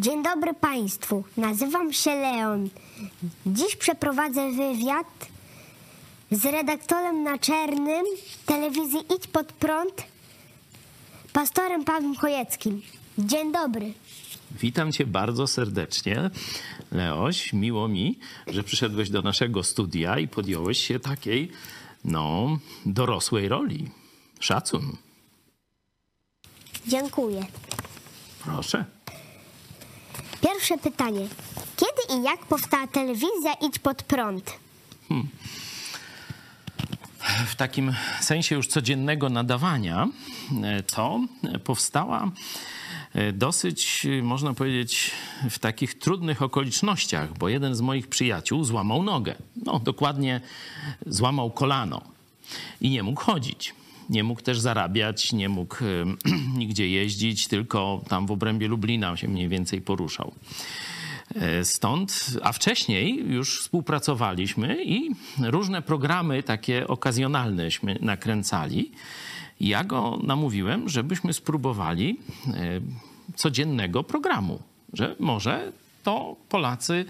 Dzień 0.00 0.22
dobry 0.22 0.54
Państwu, 0.54 1.24
nazywam 1.36 1.92
się 1.92 2.10
Leon. 2.10 2.68
Dziś 3.46 3.76
przeprowadzę 3.76 4.52
wywiad 4.52 5.28
z 6.30 6.44
redaktorem 6.44 7.22
naczelnym 7.22 8.04
telewizji 8.46 9.00
Idź 9.16 9.26
Pod 9.26 9.52
Prąd, 9.52 10.04
pastorem 11.32 11.84
Pawłem 11.84 12.16
Chojeckim. 12.16 12.82
Dzień 13.18 13.52
dobry. 13.52 13.92
Witam 14.60 14.92
cię 14.92 15.06
bardzo 15.06 15.46
serdecznie, 15.46 16.30
Leoś. 16.92 17.52
Miło 17.52 17.88
mi, 17.88 18.18
że 18.46 18.64
przyszedłeś 18.64 19.10
do 19.10 19.22
naszego 19.22 19.62
studia 19.62 20.18
i 20.18 20.28
podjąłeś 20.28 20.78
się 20.86 21.00
takiej, 21.00 21.50
no, 22.04 22.58
dorosłej 22.86 23.48
roli. 23.48 23.88
Szacun. 24.40 24.96
Dziękuję. 26.86 27.46
Proszę. 28.44 28.99
Pierwsze 30.40 30.78
pytanie. 30.78 31.28
Kiedy 31.76 32.20
i 32.20 32.22
jak 32.22 32.46
powstała 32.46 32.86
telewizja 32.86 33.54
Idź 33.60 33.78
Pod 33.78 34.02
Prąd? 34.02 34.52
W 37.46 37.54
takim 37.54 37.94
sensie 38.20 38.54
już 38.54 38.66
codziennego 38.66 39.28
nadawania 39.28 40.08
e, 40.62 40.82
to 40.82 41.20
powstała 41.64 42.30
e, 43.14 43.32
dosyć, 43.32 44.06
e, 44.06 44.22
można 44.22 44.54
powiedzieć, 44.54 45.10
w 45.50 45.58
takich 45.58 45.98
trudnych 45.98 46.42
okolicznościach, 46.42 47.38
bo 47.38 47.48
jeden 47.48 47.74
z 47.74 47.80
moich 47.80 48.08
przyjaciół 48.08 48.64
złamał 48.64 49.02
nogę. 49.02 49.34
No, 49.56 49.78
dokładnie 49.78 50.40
złamał 51.06 51.50
kolano 51.50 52.02
i 52.80 52.90
nie 52.90 53.02
mógł 53.02 53.20
chodzić. 53.20 53.74
Nie 54.10 54.24
mógł 54.24 54.42
też 54.42 54.60
zarabiać, 54.60 55.32
nie 55.32 55.48
mógł 55.48 55.76
nigdzie 56.58 56.88
jeździć, 56.88 57.48
tylko 57.48 58.00
tam 58.08 58.26
w 58.26 58.30
obrębie 58.30 58.68
Lublina 58.68 59.16
się 59.16 59.28
mniej 59.28 59.48
więcej 59.48 59.80
poruszał. 59.80 60.32
E, 61.34 61.64
Stąd, 61.64 62.26
a 62.42 62.52
wcześniej 62.52 63.16
już 63.28 63.60
współpracowaliśmy 63.60 64.84
i 64.84 65.10
różne 65.42 65.82
programy 65.82 66.42
takie 66.42 66.88
okazjonalneśmy 66.88 67.98
nakręcali. 68.00 68.92
Ja 69.60 69.84
go 69.84 70.18
namówiłem, 70.22 70.88
żebyśmy 70.88 71.32
spróbowali 71.32 72.18
e, 72.46 72.80
codziennego 73.36 74.04
programu, 74.04 74.62
że 74.92 75.16
może 75.18 75.72
to 76.10 76.36
Polacy 76.48 77.04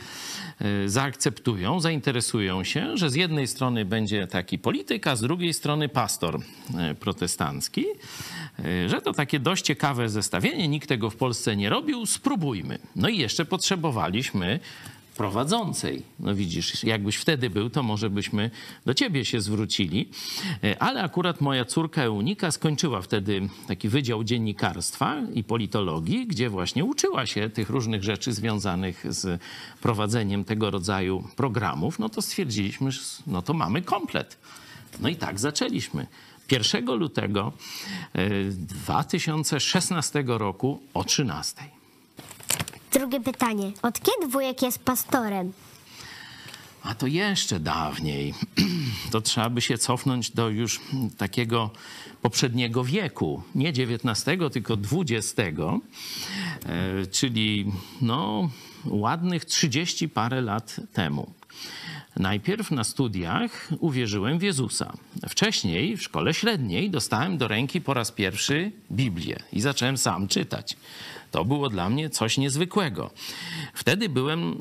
e, 0.60 0.88
zaakceptują, 0.88 1.80
zainteresują 1.80 2.64
się, 2.64 2.96
że 2.96 3.10
z 3.10 3.14
jednej 3.14 3.46
strony 3.46 3.84
będzie 3.84 4.26
taki 4.26 4.58
polityk, 4.58 5.06
a 5.06 5.16
z 5.16 5.20
drugiej 5.20 5.54
strony 5.54 5.88
pastor 5.88 6.40
e, 6.78 6.94
protestancki, 6.94 7.84
e, 8.58 8.88
że 8.88 9.00
to 9.00 9.12
takie 9.12 9.40
dość 9.40 9.64
ciekawe 9.64 10.08
zestawienie, 10.08 10.68
nikt 10.68 10.88
tego 10.88 11.10
w 11.10 11.16
Polsce 11.16 11.56
nie 11.56 11.70
robił, 11.70 12.06
spróbujmy. 12.06 12.78
No 12.96 13.08
i 13.08 13.18
jeszcze 13.18 13.44
potrzebowaliśmy 13.44 14.60
prowadzącej. 15.20 16.02
No 16.20 16.34
widzisz, 16.34 16.84
jakbyś 16.84 17.16
wtedy 17.16 17.50
był, 17.50 17.70
to 17.70 17.82
może 17.82 18.10
byśmy 18.10 18.50
do 18.86 18.94
ciebie 18.94 19.24
się 19.24 19.40
zwrócili. 19.40 20.08
E, 20.64 20.82
Ale 20.82 21.02
akurat 21.02 21.40
moja 21.40 21.64
córka 21.64 22.02
Eunika 22.02 22.50
skończyła 22.50 23.02
wtedy 23.02 23.48
taki 23.68 23.88
wydział 23.88 24.24
dziennikarstwa 24.24 25.16
i 25.34 25.44
politologii, 25.44 26.26
gdzie 26.26 26.50
właśnie 26.50 26.84
uczyła 26.84 27.26
się 27.26 27.50
tych 27.50 27.70
różnych 27.70 28.02
rzeczy 28.02 28.32
związanych 28.32 29.04
z 29.08 29.40
prowadzeniem 29.80 30.44
tego 30.44 30.70
rodzaju 30.70 31.24
programów. 31.36 31.98
No 31.98 32.08
to 32.08 32.22
stwierdziliśmy, 32.22 32.92
że 32.92 33.00
no 33.26 33.42
to 33.42 33.54
mamy 33.54 33.82
komplet. 33.82 34.38
No 35.00 35.08
i 35.08 35.16
tak 35.16 35.40
zaczęliśmy. 35.40 36.06
1 36.50 36.84
lutego 36.84 37.52
e, 38.12 38.28
2016 38.50 40.24
roku 40.26 40.80
o 40.94 41.04
13. 41.04 41.79
Drugie 42.92 43.20
pytanie. 43.20 43.72
Od 43.82 44.00
kiedy 44.00 44.28
wujek 44.32 44.62
jest 44.62 44.78
pastorem? 44.78 45.52
A 46.82 46.94
to 46.94 47.06
jeszcze 47.06 47.60
dawniej. 47.60 48.34
To 49.10 49.20
trzeba 49.20 49.50
by 49.50 49.60
się 49.60 49.78
cofnąć 49.78 50.30
do 50.30 50.48
już 50.48 50.80
takiego 51.18 51.70
poprzedniego 52.22 52.84
wieku, 52.84 53.42
nie 53.54 53.68
XIX, 53.68 54.24
tylko 54.52 54.76
XX, 54.92 55.40
e, 55.40 57.06
czyli 57.06 57.72
no, 58.00 58.50
ładnych 58.84 59.44
30 59.44 60.08
parę 60.08 60.40
lat 60.40 60.76
temu. 60.92 61.32
Najpierw 62.16 62.70
na 62.70 62.84
studiach 62.84 63.68
uwierzyłem 63.80 64.38
w 64.38 64.42
Jezusa. 64.42 64.92
Wcześniej 65.28 65.96
w 65.96 66.02
szkole 66.02 66.34
średniej 66.34 66.90
dostałem 66.90 67.38
do 67.38 67.48
ręki 67.48 67.80
po 67.80 67.94
raz 67.94 68.12
pierwszy 68.12 68.72
Biblię 68.92 69.36
i 69.52 69.60
zacząłem 69.60 69.98
sam 69.98 70.28
czytać. 70.28 70.76
To 71.30 71.44
było 71.44 71.68
dla 71.68 71.90
mnie 71.90 72.10
coś 72.10 72.38
niezwykłego. 72.38 73.10
Wtedy 73.74 74.08
byłem 74.08 74.60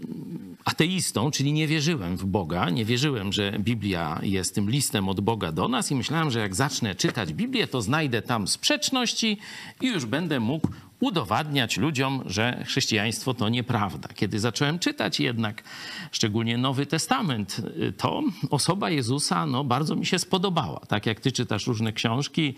ateistą, 0.66 1.32
czyli 1.32 1.54
nie 1.54 1.68
wierzyłem 1.68 2.18
w 2.18 2.26
Boga, 2.26 2.70
nie 2.70 2.86
wierzyłem, 2.86 3.34
że 3.34 3.52
Biblia 3.60 4.20
jest 4.24 4.56
tym 4.56 4.70
listem 4.70 5.10
od 5.10 5.22
Boga 5.22 5.52
do 5.52 5.68
nas 5.68 5.92
i 5.92 5.96
myślałem, 5.96 6.31
że 6.31 6.40
jak 6.40 6.56
zacznę 6.56 6.96
czytać 6.96 7.34
Biblię, 7.34 7.68
to 7.68 7.81
znajdę 7.81 8.22
tam 8.22 8.48
sprzeczności 8.48 9.38
i 9.81 9.88
już 9.88 10.06
będę 10.06 10.40
mógł 10.40 10.68
udowadniać 11.00 11.78
ludziom, 11.78 12.24
że 12.26 12.64
chrześcijaństwo 12.68 13.34
to 13.34 13.50
nieprawda. 13.50 14.10
Kiedy 14.16 14.40
zacząłem 14.40 14.80
czytać 14.80 15.20
jednak, 15.20 15.64
szczególnie 16.12 16.58
Nowy 16.58 16.86
Testament, 16.86 17.62
to 17.98 18.24
osoba 18.50 18.90
Jezusa 18.90 19.46
no, 19.46 19.64
bardzo 19.64 19.96
mi 19.96 20.06
się 20.06 20.20
spodobała. 20.20 20.80
Tak 20.80 21.06
jak 21.06 21.20
ty 21.20 21.32
czytasz 21.32 21.68
różne 21.68 21.94
książki, 21.94 22.54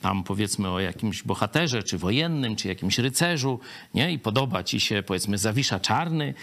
tam 0.00 0.24
powiedzmy 0.24 0.68
o 0.68 0.80
jakimś 0.80 1.22
bohaterze, 1.22 1.82
czy 1.82 1.98
wojennym, 1.98 2.56
czy 2.56 2.68
jakimś 2.68 2.98
rycerzu, 2.98 3.60
nie? 3.94 4.12
i 4.12 4.18
podoba 4.18 4.62
ci 4.62 4.80
się 4.80 5.02
powiedzmy 5.02 5.38
Zawisza 5.38 5.80
Czarny, 5.80 6.34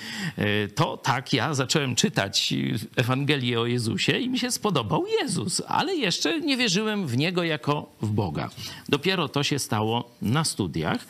to 0.76 0.98
tak 0.98 1.34
ja 1.34 1.54
zacząłem 1.54 1.96
czytać 1.96 2.54
Ewangelię 2.96 3.60
o 3.62 3.66
Jezusie 3.66 4.12
i 4.12 4.30
mi 4.30 4.40
się 4.40 4.52
spodobał 4.52 5.06
Jezus, 5.22 5.62
ale 5.68 5.96
jeszcze 5.96 6.42
nie 6.42 6.58
wierzyłem 6.58 7.08
w 7.08 7.18
Niego 7.18 7.44
jako 7.44 7.90
w 8.02 8.10
Boga. 8.10 8.50
Dopiero 8.90 9.30
to 9.30 9.44
się 9.44 9.60
stało 9.60 10.12
na 10.22 10.44
studiach. 10.44 11.06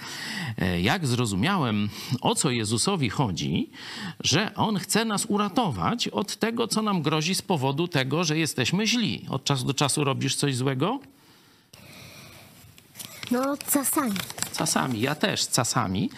Jak 0.82 1.08
zrozumiałem, 1.08 1.90
o 2.22 2.36
co 2.36 2.50
Jezusowi 2.50 3.10
chodzi, 3.10 3.70
że 4.20 4.56
On 4.56 4.78
chce 4.78 5.06
nas 5.06 5.26
uratować 5.26 6.08
od 6.08 6.36
tego, 6.36 6.68
co 6.68 6.82
nam 6.82 7.02
grozi 7.02 7.36
z 7.36 7.42
powodu 7.42 7.88
tego, 7.88 8.24
że 8.24 8.38
jesteśmy 8.38 8.88
źli. 8.88 9.26
Od 9.30 9.44
czasu 9.44 9.66
do 9.66 9.74
czasu 9.74 10.04
robisz 10.04 10.36
coś 10.36 10.56
złego? 10.56 11.00
No, 13.32 13.58
czasami. 13.74 14.12
Czasami, 14.58 15.02
ja 15.02 15.16
też 15.16 15.48
czasami. 15.50 16.10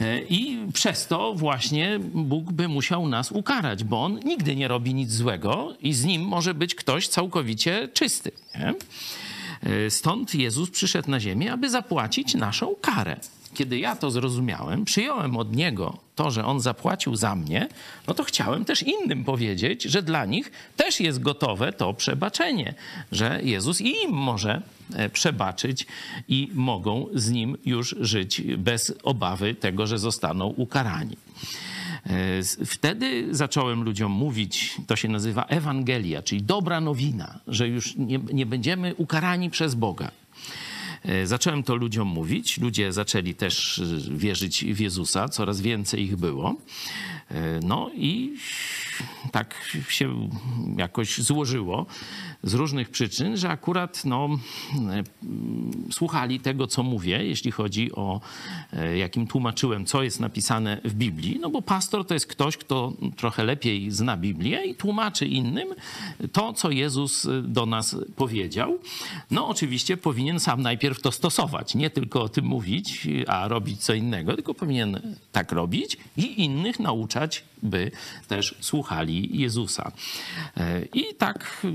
E, 0.00 0.20
I 0.22 0.66
przez 0.72 1.06
to 1.06 1.34
właśnie 1.34 1.98
Bóg 2.14 2.52
by 2.52 2.68
musiał 2.68 3.08
nas 3.08 3.32
ukarać, 3.32 3.84
bo 3.84 4.04
On 4.04 4.20
nigdy 4.24 4.56
nie 4.56 4.68
robi 4.68 4.94
nic 4.94 5.12
złego 5.12 5.74
i 5.80 5.92
z 5.92 6.04
Nim 6.04 6.22
może 6.22 6.54
być 6.54 6.74
ktoś 6.74 7.08
całkowicie 7.08 7.88
czysty. 7.94 8.30
Nie? 8.54 8.74
E, 9.70 9.90
Stąd 9.90 10.34
Jezus 10.34 10.70
przyszedł 10.70 11.10
na 11.10 11.20
ziemię, 11.20 11.52
aby 11.52 11.70
zapłacić 11.70 12.34
naszą 12.34 12.74
karę. 12.80 13.16
Kiedy 13.54 13.78
ja 13.78 13.96
to 13.96 14.10
zrozumiałem, 14.10 14.84
przyjąłem 14.84 15.36
od 15.36 15.56
Niego 15.56 15.98
to, 16.14 16.30
że 16.30 16.44
On 16.44 16.60
zapłacił 16.60 17.16
za 17.16 17.34
mnie, 17.34 17.68
no 18.08 18.14
to 18.14 18.24
chciałem 18.24 18.64
też 18.64 18.82
innym 18.82 19.24
powiedzieć, 19.24 19.82
że 19.82 20.02
dla 20.02 20.24
nich 20.24 20.52
też 20.76 21.00
jest 21.00 21.22
gotowe 21.22 21.72
to 21.72 21.94
przebaczenie, 21.94 22.74
że 23.12 23.40
Jezus 23.42 23.80
i 23.80 23.94
im 24.04 24.10
może 24.10 24.62
e, 24.94 25.08
przebaczyć 25.08 25.86
i 26.28 26.50
mogą 26.54 27.06
z 27.14 27.30
Nim 27.30 27.56
już 27.64 27.96
żyć 28.00 28.42
bez 28.58 28.94
obawy 29.02 29.54
tego, 29.54 29.86
że 29.86 29.98
zostaną 29.98 30.46
ukarani. 30.46 31.16
E, 32.06 32.64
Wtedy 32.66 33.28
zacząłem 33.30 33.82
ludziom 33.82 34.12
mówić, 34.12 34.76
to 34.86 34.96
się 34.96 35.08
nazywa 35.08 35.44
Ewangelia, 35.44 36.22
czyli 36.22 36.42
dobra 36.42 36.80
nowina, 36.80 37.38
że 37.46 37.68
już 37.68 37.96
nie, 37.96 38.18
nie 38.32 38.46
będziemy 38.46 38.94
ukarani 38.94 39.50
przez 39.50 39.74
Boga. 39.74 40.10
E, 41.04 41.26
Zacząłem 41.26 41.62
to 41.62 41.74
ludziom 41.74 42.08
mówić. 42.08 42.58
Ludzie 42.58 42.92
zaczęli 42.92 43.34
też 43.34 43.78
e, 43.78 44.16
wierzyć 44.16 44.64
w 44.64 44.80
Jezusa, 44.80 45.28
coraz 45.28 45.60
więcej 45.60 46.02
ich 46.02 46.16
było. 46.16 46.54
E, 47.30 47.60
No 47.62 47.90
i 47.94 48.36
tak 49.32 49.78
się 49.88 50.28
jakoś 50.76 51.18
złożyło 51.18 51.86
z 52.42 52.54
różnych 52.54 52.90
przyczyn, 52.90 53.36
że 53.36 53.48
akurat 53.48 54.04
no, 54.04 54.28
e, 54.90 55.02
słuchali 55.92 56.40
tego, 56.40 56.66
co 56.66 56.82
mówię, 56.82 57.24
jeśli 57.24 57.50
chodzi 57.50 57.92
o 57.92 58.20
e, 58.72 58.98
jakim 58.98 59.26
tłumaczyłem, 59.26 59.86
co 59.86 60.02
jest 60.02 60.20
napisane 60.20 60.80
w 60.84 60.94
Biblii. 60.94 61.38
No 61.40 61.50
bo 61.50 61.62
pastor 61.62 62.06
to 62.06 62.14
jest 62.14 62.26
ktoś, 62.26 62.56
kto 62.56 62.92
trochę 63.16 63.44
lepiej 63.44 63.90
zna 63.90 64.16
Biblię 64.16 64.64
i 64.64 64.74
tłumaczy 64.74 65.26
innym 65.26 65.68
to, 66.32 66.52
co 66.52 66.70
Jezus 66.70 67.28
do 67.42 67.66
nas 67.66 67.96
powiedział. 68.16 68.78
No 69.30 69.48
oczywiście 69.48 69.96
powinien 69.96 70.40
sam 70.40 70.62
najpierw 70.62 71.00
to 71.00 71.12
stosować, 71.12 71.74
nie 71.74 71.90
tylko 71.90 72.22
o 72.22 72.28
tym 72.28 72.44
mówić, 72.44 73.08
a 73.26 73.48
robić 73.48 73.84
co 73.84 73.94
innego, 73.94 74.34
tylko 74.34 74.54
powinien 74.54 75.16
tak 75.32 75.52
robić 75.52 75.96
i 76.16 76.44
innych 76.44 76.80
nauczać, 76.80 77.44
by 77.62 77.90
też 78.28 78.54
słuchali 78.60 79.40
Jezusa. 79.40 79.92
E, 80.56 80.84
I 80.94 81.14
tak 81.18 81.66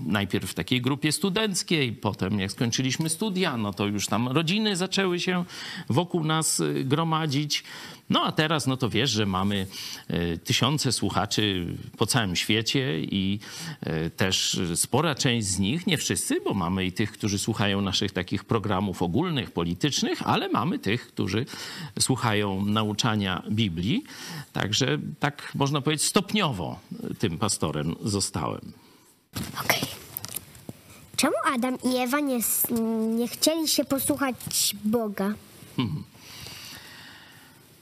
najpierw 0.00 0.50
w 0.50 0.54
takiej 0.54 0.80
grupie 0.80 1.12
studenckiej, 1.12 1.92
potem 1.92 2.40
jak 2.40 2.52
skończyliśmy 2.52 3.08
studia, 3.08 3.56
no 3.56 3.72
to 3.72 3.86
już 3.86 4.06
tam 4.06 4.28
rodziny 4.28 4.76
zaczęły 4.76 5.20
się 5.20 5.44
wokół 5.88 6.24
nas 6.24 6.60
y, 6.60 6.84
gromadzić. 6.84 7.64
No 8.10 8.24
a 8.24 8.32
teraz, 8.32 8.66
no 8.66 8.76
to 8.76 8.88
wiesz, 8.88 9.10
że 9.10 9.26
mamy 9.26 9.66
y, 10.10 10.38
tysiące 10.38 10.92
słuchaczy 10.92 11.66
po 11.96 12.06
całym 12.06 12.36
świecie 12.36 13.00
i 13.00 13.38
y, 13.86 14.10
też 14.10 14.60
spora 14.74 15.14
część 15.14 15.46
z 15.46 15.58
nich, 15.58 15.86
nie 15.86 15.98
wszyscy, 15.98 16.40
bo 16.40 16.54
mamy 16.54 16.86
i 16.86 16.92
tych, 16.92 17.12
którzy 17.12 17.38
słuchają 17.38 17.80
naszych 17.80 18.12
takich 18.12 18.44
programów 18.44 19.02
ogólnych, 19.02 19.50
politycznych, 19.50 20.28
ale 20.28 20.48
mamy 20.48 20.78
tych, 20.78 21.06
którzy 21.06 21.46
słuchają 21.98 22.64
nauczania 22.64 23.42
Biblii. 23.50 24.04
Także 24.52 24.98
tak 25.20 25.52
można 25.54 25.80
powiedzieć 25.80 26.06
stopniowo 26.06 26.80
tym 27.18 27.38
pastorem 27.38 27.94
zostałem. 28.04 28.81
Okej. 29.64 29.82
Czemu 31.16 31.34
Adam 31.54 31.78
i 31.84 31.96
Ewa 31.96 32.20
nie, 32.20 32.38
nie 33.16 33.28
chcieli 33.28 33.68
się 33.68 33.84
posłuchać 33.84 34.76
Boga? 34.84 35.34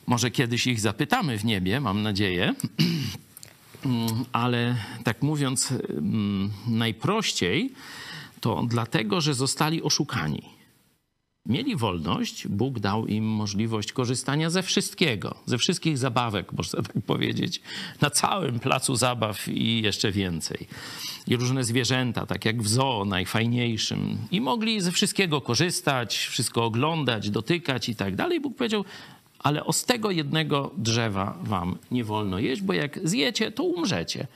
Może 0.06 0.31
kiedyś 0.31 0.67
ich 0.67 0.81
zapytamy 0.81 1.38
w 1.38 1.44
niebie, 1.44 1.81
mam 1.81 2.02
nadzieję. 2.02 2.55
Ale 4.32 4.76
tak 5.05 5.23
mówiąc 5.23 5.73
mm, 5.73 6.50
najprościej, 6.67 7.73
to 8.41 8.64
dlatego, 8.69 9.20
że 9.20 9.35
zostali 9.35 9.82
oszukani. 9.82 10.59
Mieli 11.46 11.76
wolność, 11.76 12.48
Bóg 12.48 12.78
dał 12.78 13.06
im 13.06 13.25
możliwość 13.25 13.92
korzystania 13.92 14.50
ze 14.50 14.62
wszystkiego, 14.62 15.34
ze 15.46 15.58
wszystkich 15.58 15.98
zabawek, 15.98 16.52
można 16.52 16.82
tak 16.82 17.02
powiedzieć, 17.06 17.60
na 18.00 18.10
całym 18.10 18.60
placu 18.60 18.96
zabaw 18.96 19.48
i 19.48 19.82
jeszcze 19.82 20.12
więcej. 20.12 20.66
I 21.26 21.37
różne 21.37 21.64
zwierzęta, 21.64 22.26
tak 22.26 22.44
jak 22.44 22.62
w 22.62 22.69
zoo, 22.69 23.04
najfajniejszym. 23.04 24.19
I 24.31 24.40
mogli 24.40 24.81
ze 24.81 24.92
wszystkiego 24.92 25.40
korzystać, 25.40 26.16
wszystko 26.16 26.64
oglądać, 26.64 27.31
dotykać 27.31 27.88
i 27.88 27.94
tak 27.94 28.16
dalej. 28.16 28.40
Bóg 28.40 28.56
powiedział, 28.56 28.84
ale 29.38 29.64
o 29.64 29.72
z 29.72 29.84
tego 29.84 30.10
jednego 30.10 30.70
drzewa 30.76 31.38
wam 31.43 31.78
nie 31.90 32.04
wolno 32.04 32.38
jeść, 32.38 32.62
bo 32.62 32.72
jak 32.72 32.98
zjecie, 33.04 33.52
to 33.52 33.64
umrzecie. 33.64 34.26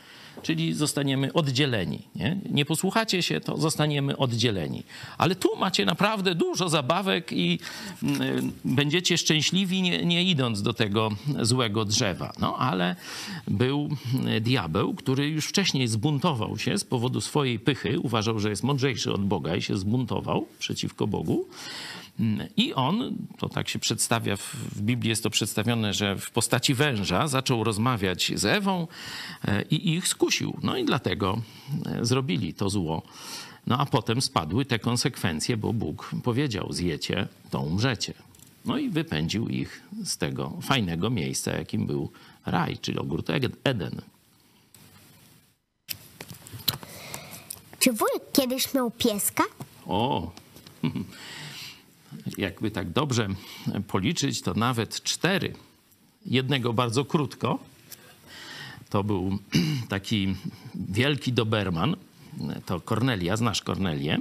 Czyli 0.42 0.74
zostaniemy 0.74 1.32
oddzieleni. 1.32 2.02
Nie? 2.16 2.36
nie 2.50 2.64
posłuchacie 2.64 3.22
się, 3.22 3.40
to 3.40 3.56
zostaniemy 3.56 4.16
oddzieleni. 4.16 4.82
Ale 5.18 5.34
tu 5.34 5.56
macie 5.56 5.84
naprawdę 5.84 6.34
dużo 6.34 6.68
zabawek 6.68 7.32
i 7.32 7.58
mm, 8.02 8.52
będziecie 8.64 9.18
szczęśliwi, 9.18 9.82
nie, 9.82 10.04
nie 10.04 10.24
idąc 10.24 10.62
do 10.62 10.74
tego 10.74 11.10
złego 11.42 11.84
drzewa. 11.84 12.32
No 12.40 12.56
ale 12.56 12.96
był 13.48 13.88
mm, 14.14 14.42
diabeł, 14.42 14.94
który 14.94 15.28
już 15.28 15.46
wcześniej 15.46 15.88
zbuntował 15.88 16.58
się 16.58 16.78
z 16.78 16.84
powodu 16.84 17.20
swojej 17.20 17.58
pychy, 17.58 18.00
uważał, 18.00 18.38
że 18.38 18.50
jest 18.50 18.62
mądrzejszy 18.62 19.12
od 19.12 19.24
Boga 19.24 19.56
i 19.56 19.62
się 19.62 19.76
zbuntował 19.76 20.46
przeciwko 20.58 21.06
Bogu. 21.06 21.46
I 22.56 22.74
on, 22.74 23.16
to 23.38 23.48
tak 23.48 23.68
się 23.68 23.78
przedstawia, 23.78 24.36
w 24.36 24.54
w 24.74 24.82
Biblii 24.82 25.08
jest 25.08 25.22
to 25.22 25.30
przedstawione, 25.30 25.94
że 25.94 26.16
w 26.16 26.30
postaci 26.30 26.74
węża 26.74 27.28
zaczął 27.28 27.64
rozmawiać 27.64 28.32
z 28.34 28.44
Ewą 28.44 28.88
e, 29.44 29.62
i 29.62 29.94
ich 29.94 30.08
skusił. 30.08 30.58
No 30.62 30.76
i 30.76 30.84
dlatego 30.84 31.42
e, 31.86 32.04
zrobili 32.04 32.54
to 32.54 32.70
zło. 32.70 33.02
No 33.66 33.78
a 33.78 33.86
potem 33.86 34.22
spadły 34.22 34.64
te 34.64 34.78
konsekwencje, 34.78 35.56
bo 35.56 35.72
Bóg 35.72 36.10
powiedział: 36.22 36.72
zjecie, 36.72 37.28
to 37.50 37.60
umrzecie. 37.60 38.14
No 38.64 38.78
i 38.78 38.90
wypędził 38.90 39.48
ich 39.48 39.82
z 40.04 40.16
tego 40.16 40.52
fajnego 40.62 41.10
miejsca, 41.10 41.52
jakim 41.52 41.86
był 41.86 42.10
raj, 42.46 42.78
czyli 42.78 42.98
ogród 42.98 43.30
Eden. 43.64 44.00
Czy 47.78 47.92
wujek 47.92 48.22
kiedyś 48.32 48.74
miał 48.74 48.90
pieska? 48.90 49.44
O, 49.86 50.30
jakby 52.38 52.70
tak 52.70 52.90
dobrze 52.90 53.28
policzyć, 53.86 54.42
to 54.42 54.54
nawet 54.54 55.02
cztery. 55.02 55.52
Jednego 56.26 56.72
bardzo 56.72 57.04
krótko. 57.04 57.58
To 58.90 59.04
był 59.04 59.38
taki 59.88 60.34
wielki 60.74 61.32
Doberman. 61.32 61.96
To 62.66 62.80
Kornelia, 62.80 63.36
znasz 63.36 63.62
Kornelię. 63.62 64.18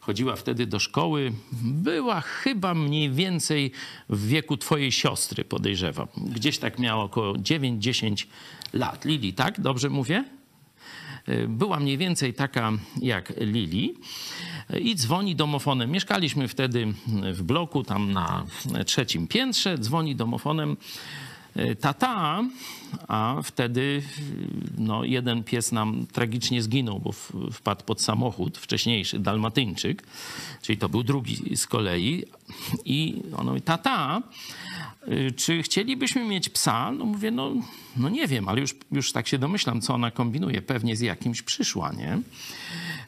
Chodziła 0.00 0.36
wtedy 0.36 0.66
do 0.66 0.78
szkoły. 0.78 1.32
Była 1.62 2.20
chyba 2.20 2.74
mniej 2.74 3.10
więcej 3.10 3.72
w 4.08 4.28
wieku 4.28 4.56
twojej 4.56 4.92
siostry, 4.92 5.44
podejrzewam. 5.44 6.08
Gdzieś 6.16 6.58
tak 6.58 6.78
miała 6.78 7.04
około 7.04 7.34
9-10 7.34 8.26
lat. 8.72 9.04
Lili, 9.04 9.32
tak? 9.32 9.60
Dobrze 9.60 9.90
mówię? 9.90 10.24
Była 11.48 11.80
mniej 11.80 11.98
więcej 11.98 12.34
taka 12.34 12.72
jak 13.02 13.32
Lili 13.40 13.94
i 14.80 14.94
dzwoni 14.94 15.36
domofonem. 15.36 15.90
Mieszkaliśmy 15.90 16.48
wtedy 16.48 16.94
w 17.32 17.42
bloku 17.42 17.84
tam 17.84 18.12
na 18.12 18.46
trzecim 18.86 19.26
piętrze. 19.26 19.78
Dzwoni 19.78 20.16
domofonem 20.16 20.76
tata, 21.80 22.44
a 23.08 23.36
wtedy 23.44 24.02
no, 24.78 25.04
jeden 25.04 25.44
pies 25.44 25.72
nam 25.72 26.06
tragicznie 26.12 26.62
zginął, 26.62 26.98
bo 26.98 27.12
wpadł 27.52 27.84
pod 27.84 28.00
samochód, 28.00 28.58
wcześniejszy 28.58 29.18
dalmatyńczyk, 29.18 30.02
czyli 30.62 30.78
to 30.78 30.88
był 30.88 31.02
drugi 31.02 31.56
z 31.56 31.66
kolei. 31.66 32.24
I 32.84 33.22
on 33.36 33.46
mówi, 33.46 33.62
tata, 33.62 34.22
y, 34.22 34.75
czy 35.36 35.62
chcielibyśmy 35.62 36.24
mieć 36.24 36.48
psa? 36.48 36.92
No 36.92 37.04
mówię, 37.04 37.30
no, 37.30 37.52
no 37.96 38.08
nie 38.08 38.26
wiem, 38.26 38.48
ale 38.48 38.60
już, 38.60 38.74
już 38.92 39.12
tak 39.12 39.28
się 39.28 39.38
domyślam, 39.38 39.80
co 39.80 39.94
ona 39.94 40.10
kombinuje. 40.10 40.62
Pewnie 40.62 40.96
z 40.96 41.00
jakimś 41.00 41.42
przyszła, 41.42 41.92
nie? 41.92 42.18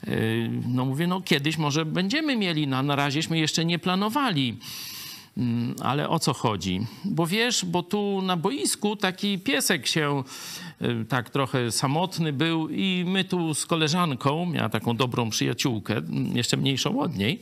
Y, 0.09 0.51
No 0.69 0.85
mówię, 0.85 1.07
no 1.07 1.21
kiedyś 1.21 1.59
może 1.59 1.85
będziemy 1.85 2.37
mieli, 2.37 2.67
no, 2.67 2.83
na 2.83 2.97
raźeśmy 2.97 3.39
jeszcze 3.39 3.65
nie 3.65 3.79
planowali. 3.79 4.57
Mm, 5.37 5.75
Ale 5.83 6.09
o 6.09 6.19
co 6.19 6.33
chodzi? 6.35 6.81
Bo 7.05 7.27
wiesz, 7.27 7.65
bo 7.65 7.83
tu 7.83 8.23
na 8.23 8.37
boisku 8.37 8.97
taki 8.97 9.39
piesek 9.39 9.87
się 9.87 10.23
y, 10.83 11.05
tak 11.09 11.31
trochę 11.31 11.73
samotny 11.73 12.33
był 12.33 12.69
i 12.69 13.05
my 13.07 13.25
tu 13.25 13.55
z 13.55 13.67
koleżanką, 13.67 14.47
miała 14.47 14.69
taką 14.69 14.97
dobrą 14.97 15.31
przyjaciółkę, 15.31 15.97
mm, 15.97 16.37
jeszcze 16.37 16.57
mniejszą 16.57 17.01
od 17.01 17.17
niej, 17.17 17.41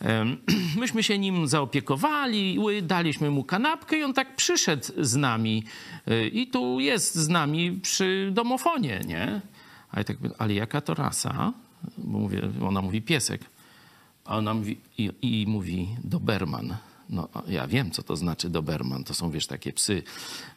myśmy 0.80 1.02
się 1.02 1.18
nim 1.18 1.48
zaopiekowali, 1.48 2.58
daliśmy 2.82 3.30
mu 3.30 3.44
kanapkę 3.44 3.98
i 3.98 4.02
on 4.02 4.14
tak 4.14 4.36
przyszedł 4.36 4.86
z 4.98 5.16
nami 5.16 5.64
y, 6.10 6.28
i 6.28 6.46
tu 6.46 6.80
jest 6.80 7.14
z 7.14 7.28
nami 7.28 7.72
przy 7.72 8.30
domofonie, 8.32 9.00
nie? 9.06 9.40
A 9.90 9.98
ja 9.98 10.04
tak, 10.04 10.16
ale 10.38 10.54
jaka 10.54 10.80
to 10.80 10.94
rasa? 10.94 11.52
Bo 11.98 12.18
mówię, 12.18 12.42
ona 12.62 12.82
mówi 12.82 13.02
piesek. 13.02 13.40
A 14.24 14.36
ona 14.36 14.54
mówi, 14.54 14.78
i, 14.98 15.12
i 15.22 15.46
mówi 15.48 15.88
Doberman. 16.04 16.76
No, 17.10 17.28
ja 17.48 17.66
wiem, 17.66 17.90
co 17.90 18.02
to 18.02 18.16
znaczy 18.16 18.50
Doberman. 18.50 19.04
To 19.04 19.14
są, 19.14 19.30
wiesz, 19.30 19.46
takie 19.46 19.72
psy 19.72 20.02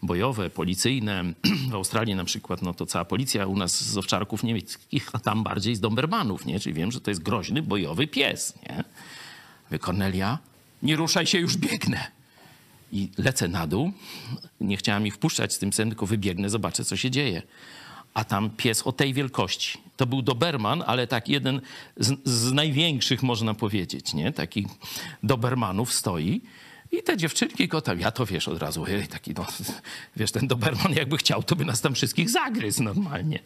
bojowe, 0.03 0.50
policyjne. 0.50 1.24
W 1.71 1.75
Australii 1.75 2.15
na 2.15 2.25
przykład, 2.25 2.62
no 2.62 2.74
to 2.74 2.86
cała 2.86 3.05
policja 3.05 3.48
u 3.48 3.57
nas 3.57 3.83
z 3.83 3.98
owczarków 3.98 4.43
niemieckich, 4.43 5.10
a 5.13 5.19
tam 5.19 5.43
bardziej 5.43 5.75
z 5.75 5.79
Dobermanów, 5.79 6.45
nie? 6.45 6.60
Czyli 6.60 6.74
wiem, 6.74 6.91
że 6.91 7.01
to 7.01 7.12
jest 7.12 7.24
groźny, 7.24 7.62
bojowy 7.62 8.07
pies, 8.07 8.53
nie? 8.69 8.83
Mówię, 9.71 9.79
Kornelia, 9.79 10.39
nie 10.83 10.95
ruszaj 10.95 11.27
się, 11.27 11.39
już 11.39 11.57
biegnę. 11.57 12.07
I 12.91 13.09
lecę 13.17 13.47
na 13.47 13.67
dół. 13.67 13.91
Nie 14.61 14.77
chciałam 14.77 15.07
ich 15.07 15.15
wpuszczać 15.15 15.53
z 15.53 15.59
tym 15.59 15.69
psem, 15.69 15.89
tylko 15.89 16.05
wybiegnę, 16.05 16.49
zobaczę, 16.49 16.85
co 16.85 16.97
się 16.97 17.11
dzieje. 17.11 17.41
A 18.13 18.23
tam 18.23 18.49
pies 18.49 18.81
o 18.81 18.91
tej 18.91 19.13
wielkości. 19.13 19.77
To 19.97 20.05
był 20.05 20.21
Doberman, 20.21 20.83
ale 20.87 21.07
tak 21.07 21.29
jeden 21.29 21.61
z, 21.97 22.29
z 22.29 22.51
największych, 22.51 23.23
można 23.23 23.53
powiedzieć, 23.53 24.13
nie? 24.13 24.31
Takich 24.31 24.67
Dobermanów 25.23 25.93
stoi. 25.93 26.41
I 26.91 27.03
te 27.03 27.17
dziewczynki 27.17 27.67
go 27.67 27.81
tam, 27.81 27.99
ja 27.99 28.11
to 28.11 28.25
wiesz 28.25 28.47
od 28.47 28.61
razu, 28.61 28.85
taki, 29.09 29.33
no, 29.33 29.45
wiesz, 30.17 30.31
ten 30.31 30.47
Doberman 30.47 30.93
jakby 30.93 31.17
chciał, 31.17 31.43
to 31.43 31.55
by 31.55 31.65
nas 31.65 31.81
tam 31.81 31.95
wszystkich 31.95 32.29
zagryzł 32.29 32.83
normalnie. 32.83 33.39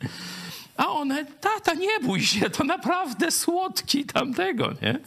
A 0.78 0.88
one, 0.92 1.26
tata, 1.26 1.74
nie 1.74 2.00
bój 2.04 2.22
się, 2.22 2.50
to 2.50 2.64
naprawdę 2.64 3.32
słodki 3.32 4.06
tamtego, 4.06 4.74
nie? 4.82 5.00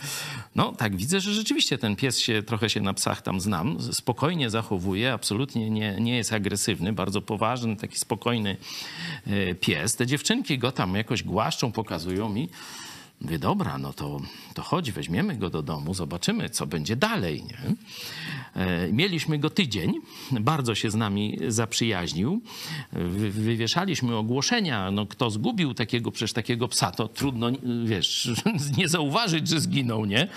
No 0.55 0.73
tak, 0.73 0.97
widzę, 0.97 1.21
że 1.21 1.35
rzeczywiście 1.35 1.79
ten 1.79 1.97
pies 1.97 2.19
się, 2.19 2.43
trochę 2.43 2.71
się 2.71 2.81
na 2.81 2.95
psach 2.95 3.23
tam 3.23 3.41
znam, 3.41 3.93
spokojnie 3.93 4.51
zachowuje, 4.51 5.13
absolutnie 5.13 5.71
nie, 5.71 5.97
nie 6.01 6.17
jest 6.17 6.33
agresywny, 6.33 6.93
bardzo 6.93 7.23
poważny, 7.23 7.77
taki 7.77 7.99
spokojny 7.99 8.57
e, 9.27 9.55
pies. 9.55 9.97
Te 9.97 10.07
dziewczynki 10.07 10.59
go 10.59 10.73
tam 10.73 10.95
jakoś 10.95 11.23
głaszczą, 11.23 11.73
pokazują 11.73 12.29
mi. 12.29 12.49
Mówię, 13.21 13.39
dobra, 13.39 13.79
no 13.79 13.93
to, 13.93 14.21
to 14.55 14.63
chodź, 14.63 14.93
weźmiemy 14.93 15.37
go 15.37 15.51
do 15.51 15.63
domu, 15.63 15.95
zobaczymy, 15.95 16.51
co 16.51 16.67
będzie 16.67 16.97
dalej. 16.97 17.45
Nie? 17.45 17.75
E, 18.59 18.93
Mieliśmy 18.93 19.39
go 19.39 19.51
tydzień, 19.51 19.93
bardzo 20.41 20.75
się 20.75 20.91
z 20.91 20.95
nami 20.95 21.39
zaprzyjaźnił. 21.49 22.43
Wy- 22.93 23.31
Wywieszaliśmy 23.31 24.17
ogłoszenia, 24.17 24.91
no 24.91 25.07
kto 25.07 25.31
zgubił 25.31 25.75
takiego, 25.75 26.11
przecież 26.11 26.33
takiego 26.33 26.69
psa, 26.69 26.91
to 26.91 27.09
trudno, 27.09 27.51
wiesz, 27.85 28.31
nie 28.79 28.89
zauważyć, 28.89 29.49
że 29.49 29.61
zginął, 29.61 30.05
nie? 30.05 30.29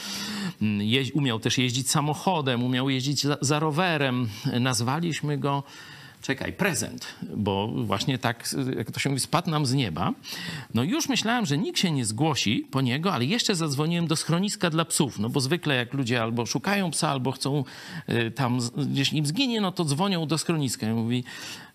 Jeź, 0.80 1.12
umiał 1.12 1.40
też 1.40 1.58
jeździć 1.58 1.90
samochodem, 1.92 2.64
umiał 2.64 2.90
jeździć 2.90 3.22
za, 3.24 3.38
za 3.42 3.60
rowerem. 3.60 4.30
Nazwaliśmy 4.60 5.38
go 5.38 5.64
czekaj, 6.22 6.54
prezent, 6.54 7.08
bo 7.36 7.68
właśnie 7.68 8.18
tak, 8.18 8.50
jak 8.78 8.92
to 8.92 9.00
się 9.00 9.10
mówi, 9.10 9.22
spadł 9.22 9.50
nam 9.50 9.66
z 9.66 9.74
nieba. 9.74 10.14
No 10.74 10.84
już 10.84 11.10
myślałem, 11.10 11.46
że 11.46 11.58
nikt 11.58 11.80
się 11.80 11.92
nie 11.92 12.06
zgłosi 12.06 12.68
po 12.72 12.82
niego, 12.82 13.14
ale 13.14 13.26
jeszcze 13.26 13.56
zadzwoniłem 13.56 14.08
do 14.08 14.16
schroniska 14.16 14.70
dla 14.70 14.86
psów, 14.86 15.20
no 15.20 15.30
bo 15.30 15.40
zwykle 15.40 15.76
jak 15.76 15.94
ludzie 15.94 16.22
albo 16.22 16.46
szukają 16.46 16.92
psa, 16.92 17.10
albo 17.10 17.32
chcą 17.32 17.64
y, 18.10 18.32
tam, 18.32 18.60
gdzieś 18.78 19.14
im 19.14 19.26
zginie, 19.26 19.62
no 19.62 19.72
to 19.72 19.86
dzwonią 19.86 20.28
do 20.28 20.38
schroniska 20.38 20.90
i 20.90 20.94
mówi, 20.94 21.24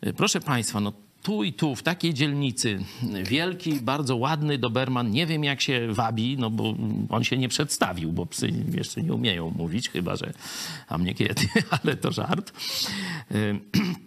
y, 0.06 0.12
proszę 0.12 0.40
państwa, 0.40 0.80
no 0.80 0.92
tu 1.22 1.44
i 1.44 1.52
tu, 1.52 1.76
w 1.76 1.82
takiej 1.82 2.14
dzielnicy, 2.14 2.78
wielki, 3.24 3.72
bardzo 3.72 4.16
ładny 4.16 4.58
Doberman, 4.58 5.10
nie 5.10 5.26
wiem 5.26 5.44
jak 5.44 5.60
się 5.60 5.88
wabi, 5.92 6.36
no 6.38 6.50
bo 6.50 6.74
on 7.08 7.24
się 7.24 7.38
nie 7.38 7.48
przedstawił, 7.48 8.12
bo 8.12 8.26
psy 8.26 8.52
jeszcze 8.74 9.02
nie 9.02 9.14
umieją 9.14 9.52
mówić, 9.56 9.88
chyba 9.88 10.16
że 10.16 10.32
a 10.88 10.98
mnie 10.98 11.14
kiedy, 11.14 11.48
ale 11.82 11.96
to 11.96 12.12
żart. 12.12 12.52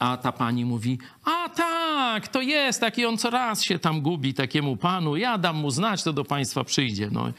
A 0.00 0.16
ta 0.16 0.32
pani 0.32 0.64
mówi, 0.64 0.98
a 1.24 1.48
tak, 1.48 2.28
to 2.28 2.40
jest 2.40 2.80
taki, 2.80 3.06
on 3.06 3.18
co 3.18 3.30
raz 3.30 3.62
się 3.62 3.78
tam 3.78 4.00
gubi 4.00 4.34
takiemu 4.34 4.76
panu, 4.76 5.16
ja 5.16 5.38
dam 5.38 5.56
mu 5.56 5.70
znać, 5.70 6.02
to 6.02 6.12
do 6.12 6.24
państwa 6.24 6.64
przyjdzie. 6.64 7.08
No. 7.12 7.32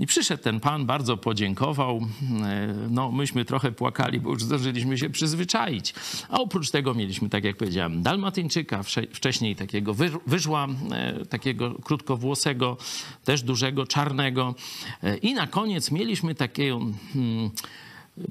I 0.00 0.06
przyszedł 0.06 0.42
ten 0.42 0.60
pan, 0.60 0.86
bardzo 0.86 1.16
podziękował. 1.16 2.00
E, 2.44 2.74
no, 2.90 3.12
myśmy 3.12 3.44
trochę 3.44 3.72
płakali, 3.72 4.20
bo 4.20 4.30
już 4.30 4.42
zdążyliśmy 4.42 4.98
się 4.98 5.10
przyzwyczaić. 5.10 5.94
A 6.28 6.38
oprócz 6.38 6.70
tego 6.70 6.94
mieliśmy, 6.94 7.28
tak 7.28 7.44
jak 7.44 7.56
powiedziałem, 7.56 8.02
dalmatyńczyka, 8.02 8.82
wcześniej 9.12 9.56
takiego 9.56 9.94
wyżła, 10.26 10.68
e, 10.92 11.26
takiego 11.26 11.74
krótkowłosego, 11.74 12.76
też 13.24 13.42
dużego, 13.42 13.86
czarnego. 13.86 14.54
E, 15.02 15.16
I 15.16 15.34
na 15.34 15.46
koniec 15.46 15.90
mieliśmy 15.90 16.34
takiego... 16.34 16.80
Hmm, 17.12 17.50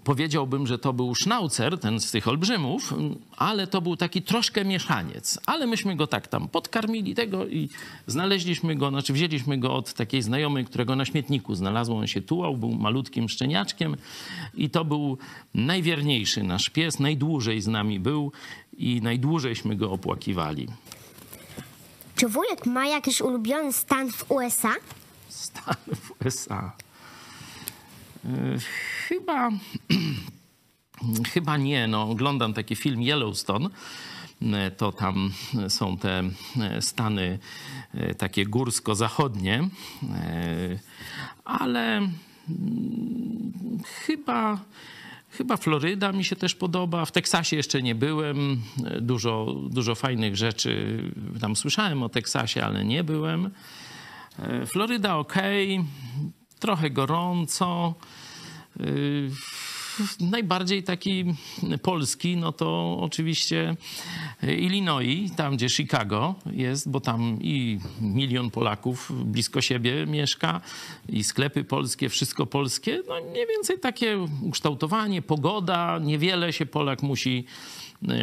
Powiedziałbym, 0.03 0.67
że 0.67 0.77
to 0.79 0.93
był 0.93 1.15
sznaucer, 1.15 1.79
ten 1.79 1.99
z 1.99 2.11
tych 2.11 2.27
olbrzymów, 2.27 2.93
ale 3.37 3.67
to 3.67 3.81
był 3.81 3.95
taki 3.95 4.21
troszkę 4.21 4.65
mieszaniec. 4.65 5.39
Ale 5.45 5.67
myśmy 5.67 5.95
go 5.95 6.07
tak 6.07 6.27
tam 6.27 6.47
podkarmili 6.47 7.15
tego 7.15 7.47
i 7.47 7.69
znaleźliśmy 8.07 8.75
go, 8.75 8.89
znaczy 8.89 9.13
wzięliśmy 9.13 9.57
go 9.57 9.75
od 9.75 9.93
takiej 9.93 10.21
znajomej, 10.21 10.65
którego 10.65 10.95
na 10.95 11.05
śmietniku 11.05 11.55
znalazło. 11.55 11.97
On 11.97 12.07
się 12.07 12.21
tułał, 12.21 12.57
był 12.57 12.71
malutkim 12.71 13.29
szczeniaczkiem 13.29 13.95
i 14.53 14.69
to 14.69 14.85
był 14.85 15.17
najwierniejszy 15.53 16.43
nasz 16.43 16.69
pies, 16.69 16.99
najdłużej 16.99 17.61
z 17.61 17.67
nami 17.67 17.99
był 17.99 18.31
i 18.77 19.01
najdłużejśmy 19.01 19.75
go 19.75 19.91
opłakiwali. 19.91 20.67
Czy 22.15 22.27
wujek 22.27 22.65
ma 22.65 22.87
jakiś 22.87 23.21
ulubiony 23.21 23.73
stan 23.73 24.11
w 24.11 24.31
USA? 24.31 24.73
Stan 25.29 25.75
w 25.95 26.25
USA. 26.25 26.71
Chyba, 29.07 29.49
chyba 31.33 31.57
nie. 31.57 31.87
No, 31.87 32.09
oglądam 32.09 32.53
taki 32.53 32.75
film 32.75 33.01
Yellowstone. 33.01 33.69
To 34.77 34.91
tam 34.91 35.31
są 35.67 35.97
te 35.97 36.23
stany 36.79 37.39
e, 37.93 38.15
takie 38.15 38.45
górsko-zachodnie, 38.45 39.69
ale 41.45 41.97
mm, 41.97 42.11
chyba, 44.05 44.59
chyba 45.29 45.57
Floryda 45.57 46.11
mi 46.11 46.25
się 46.25 46.35
też 46.35 46.55
podoba. 46.55 47.05
W 47.05 47.11
Teksasie 47.11 47.55
jeszcze 47.55 47.81
nie 47.81 47.95
byłem. 47.95 48.61
Dużo, 49.01 49.55
dużo 49.69 49.95
fajnych 49.95 50.35
rzeczy 50.35 51.03
tam 51.41 51.55
słyszałem 51.55 52.03
o 52.03 52.09
Teksasie, 52.09 52.63
ale 52.63 52.85
nie 52.85 53.03
byłem. 53.03 53.49
Floryda 54.65 55.17
ok, 55.17 55.35
trochę 56.61 56.89
gorąco. 56.89 57.93
Y, 58.79 59.29
najbardziej 60.19 60.83
taki 60.83 61.25
polski, 61.81 62.37
no 62.37 62.51
to 62.51 62.97
oczywiście 63.01 63.75
Illinois, 64.43 65.31
tam 65.35 65.55
gdzie 65.55 65.69
Chicago 65.69 66.35
jest, 66.51 66.89
bo 66.89 66.99
tam 66.99 67.37
i 67.41 67.79
milion 68.01 68.51
Polaków 68.51 69.11
blisko 69.25 69.61
siebie 69.61 70.05
mieszka, 70.05 70.61
i 71.09 71.23
sklepy 71.23 71.63
polskie, 71.63 72.09
wszystko 72.09 72.45
polskie. 72.45 73.01
No 73.07 73.15
mniej 73.31 73.47
więcej 73.47 73.79
takie 73.79 74.27
ukształtowanie, 74.41 75.21
pogoda, 75.21 75.99
niewiele 75.99 76.53
się 76.53 76.65
Polak 76.65 77.03
musi 77.03 77.45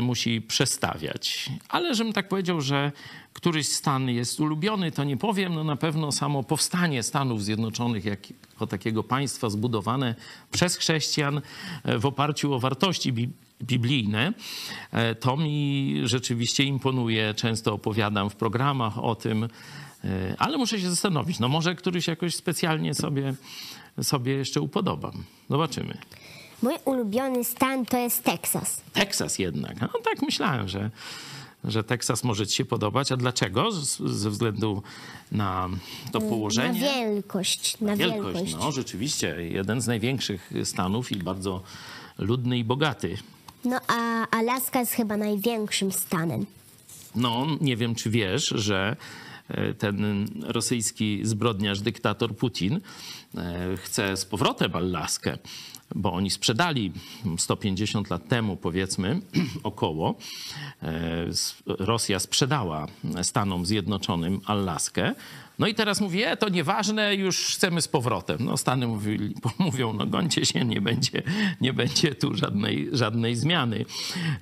musi 0.03 0.41
przestawiać. 0.41 1.51
Ale 1.69 1.95
żebym 1.95 2.13
tak 2.13 2.29
powiedział, 2.29 2.61
że 2.61 2.93
któryś 3.33 3.69
stan 3.69 4.09
jest 4.09 4.41
ulubiony, 4.41 4.93
to 4.93 5.05
nie 5.05 5.17
powiem. 5.17 5.55
No 5.55 5.65
na 5.65 5.77
pewno 5.77 6.13
samo 6.13 6.43
powstanie 6.43 7.03
Stanów 7.03 7.45
Zjednoczonych 7.45 8.05
jako 8.05 8.67
takiego 8.67 9.03
państwa 9.03 9.51
zbudowane 9.51 10.15
przez 10.51 10.77
chrześcijan 10.77 11.41
e, 11.85 11.99
w 11.99 12.07
oparciu 12.07 12.55
o 12.55 12.61
wartości 12.61 13.13
biblijne, 13.63 14.33
e, 14.93 15.15
to 15.15 15.37
mi 15.37 15.95
rzeczywiście 16.05 16.65
imponuje. 16.65 17.35
Często 17.35 17.73
opowiadam 17.75 18.31
w 18.31 18.37
programach 18.37 18.99
o 18.99 19.15
tym, 19.15 19.45
e, 20.05 20.35
ale 20.39 20.59
muszę 20.59 20.81
się 20.81 20.91
zastanowić. 20.91 21.39
No 21.39 21.49
może 21.49 21.75
któryś 21.75 22.07
jakoś 22.07 22.35
specjalnie 22.35 22.95
sobie, 22.95 23.35
sobie 24.03 24.33
jeszcze 24.33 24.61
upodobam. 24.61 25.25
Zobaczymy. 25.51 25.99
Mój 26.63 26.75
ulubiony 26.85 27.45
stan 27.45 27.87
to 27.87 27.97
jest 27.99 28.25
Teksas. 28.25 28.81
Teksas 28.93 29.39
jednak. 29.39 29.81
No 29.81 29.89
tak 30.05 30.23
myślałem, 30.23 30.69
że, 30.69 30.91
że 31.65 31.85
Teksas 31.85 32.25
może 32.25 32.47
ci 32.47 32.57
się 32.57 32.65
podobać. 32.65 33.13
A 33.13 33.17
dlaczego? 33.17 33.73
ze 34.07 34.31
względu 34.31 34.83
na 35.33 35.69
to 36.13 36.21
położenie? 36.21 36.81
Na 36.81 36.87
wielkość. 36.89 37.81
Na 37.81 37.97
wielkość. 37.97 38.35
wielkość. 38.35 38.55
No 38.61 38.73
rzeczywiście. 38.73 39.37
Jeden 39.51 39.81
z 39.81 39.87
największych 39.87 40.53
stanów 40.65 41.13
i 41.13 41.17
bardzo 41.17 41.63
ludny 42.19 42.59
i 42.59 42.65
bogaty. 42.65 43.17
No 43.65 43.81
a 43.87 44.27
Alaska 44.31 44.81
jest 44.81 44.93
chyba 44.93 45.17
największym 45.17 45.93
stanem. 45.93 46.47
No, 47.15 47.47
nie 47.61 47.77
wiem, 47.77 47.95
czy 47.95 48.11
wiesz, 48.11 48.47
że 48.47 48.97
e, 49.49 49.75
ten 49.75 50.29
rosyjski 50.43 51.21
zbrodniarz, 51.23 51.81
dyktator 51.81 52.37
Putin 52.37 52.81
e, 53.37 53.77
chce 53.77 54.17
z 54.17 54.25
powrotem 54.25 54.77
Alaskę 54.77 55.39
bo 55.95 56.13
oni 56.13 56.31
sprzedali 56.31 56.93
150 57.39 58.11
lat 58.11 58.29
temu, 58.29 58.57
powiedzmy, 58.57 59.21
około, 59.63 60.15
e, 60.83 61.27
Rosja 61.67 62.19
sprzedała 62.19 62.87
Stanom 63.23 63.67
Zjednoczonym 63.67 64.41
Alaskę. 64.47 65.15
No 65.59 65.67
i 65.67 65.75
teraz 65.75 66.01
mówi, 66.01 66.23
e, 66.23 66.37
to 66.37 66.49
nieważne, 66.49 67.15
już 67.15 67.39
chcemy 67.39 67.83
z 67.83 67.89
powrotem. 67.89 68.39
No 68.41 68.57
Stany 68.57 68.87
mówili, 68.87 69.35
mówią, 69.59 69.93
no 69.93 70.07
gońcie 70.07 70.47
się, 70.47 70.65
nie 70.65 70.81
będzie, 70.81 71.23
nie 71.61 71.73
będzie 71.73 72.15
tu 72.15 72.35
żadnej, 72.35 72.89
żadnej 72.93 73.37
zmiany. 73.37 73.85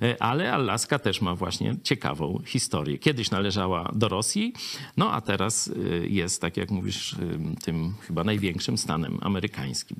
E, 0.01 0.23
ale 0.23 0.53
Alaska 0.53 0.99
też 0.99 1.21
ma 1.21 1.35
właśnie 1.35 1.75
ciekawą 1.83 2.41
historię. 2.45 2.97
Kiedyś 2.97 3.31
należała 3.31 3.91
do 3.95 4.07
Rosji, 4.07 4.53
no 4.97 5.11
a 5.11 5.21
teraz 5.21 5.67
e, 5.67 6.07
jest, 6.07 6.41
tak 6.41 6.57
jak 6.57 6.71
mówisz, 6.71 7.15
tym 7.63 7.93
chyba 8.01 8.23
największym 8.23 8.77
stanem 8.77 9.19
amerykańskim. 9.21 9.97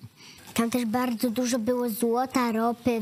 Tam 0.57 0.69
też 0.69 0.85
bardzo 0.85 1.29
dużo 1.31 1.59
było 1.59 1.89
złota, 1.89 2.51
ropy, 2.51 3.01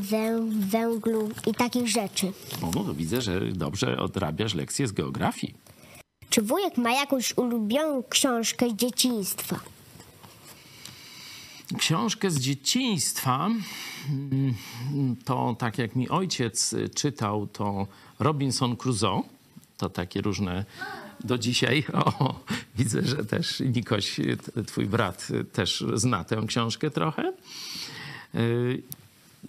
węglu 0.50 1.30
i 1.46 1.54
takich 1.54 1.88
rzeczy. 1.88 2.32
O, 2.62 2.94
widzę, 2.94 3.20
że 3.20 3.40
dobrze 3.40 3.98
odrabiasz 3.98 4.54
lekcje 4.54 4.88
z 4.88 4.92
geografii. 4.92 5.54
Czy 6.30 6.42
wujek 6.42 6.76
ma 6.76 6.90
jakąś 6.90 7.38
ulubioną 7.38 8.02
książkę 8.08 8.70
z 8.70 8.72
dzieciństwa? 8.72 9.60
Książkę 11.78 12.30
z 12.30 12.38
dzieciństwa 12.38 13.50
mm, 14.08 14.54
to 15.24 15.56
tak 15.58 15.78
jak 15.78 15.96
mi 15.96 16.08
ojciec 16.08 16.74
czytał, 16.94 17.46
to 17.46 17.86
Robinson 18.18 18.76
Crusoe. 18.76 19.22
To 19.76 19.90
takie 19.90 20.20
różne 20.20 20.64
do 21.26 21.38
dzisiaj. 21.38 21.84
O, 21.92 22.40
widzę, 22.76 23.02
że 23.02 23.24
też 23.24 23.60
Nikoś, 23.60 24.20
twój 24.66 24.86
brat, 24.86 25.28
też 25.52 25.84
zna 25.94 26.24
tę 26.24 26.42
książkę 26.46 26.90
trochę. 26.90 27.32
Y, 28.34 28.82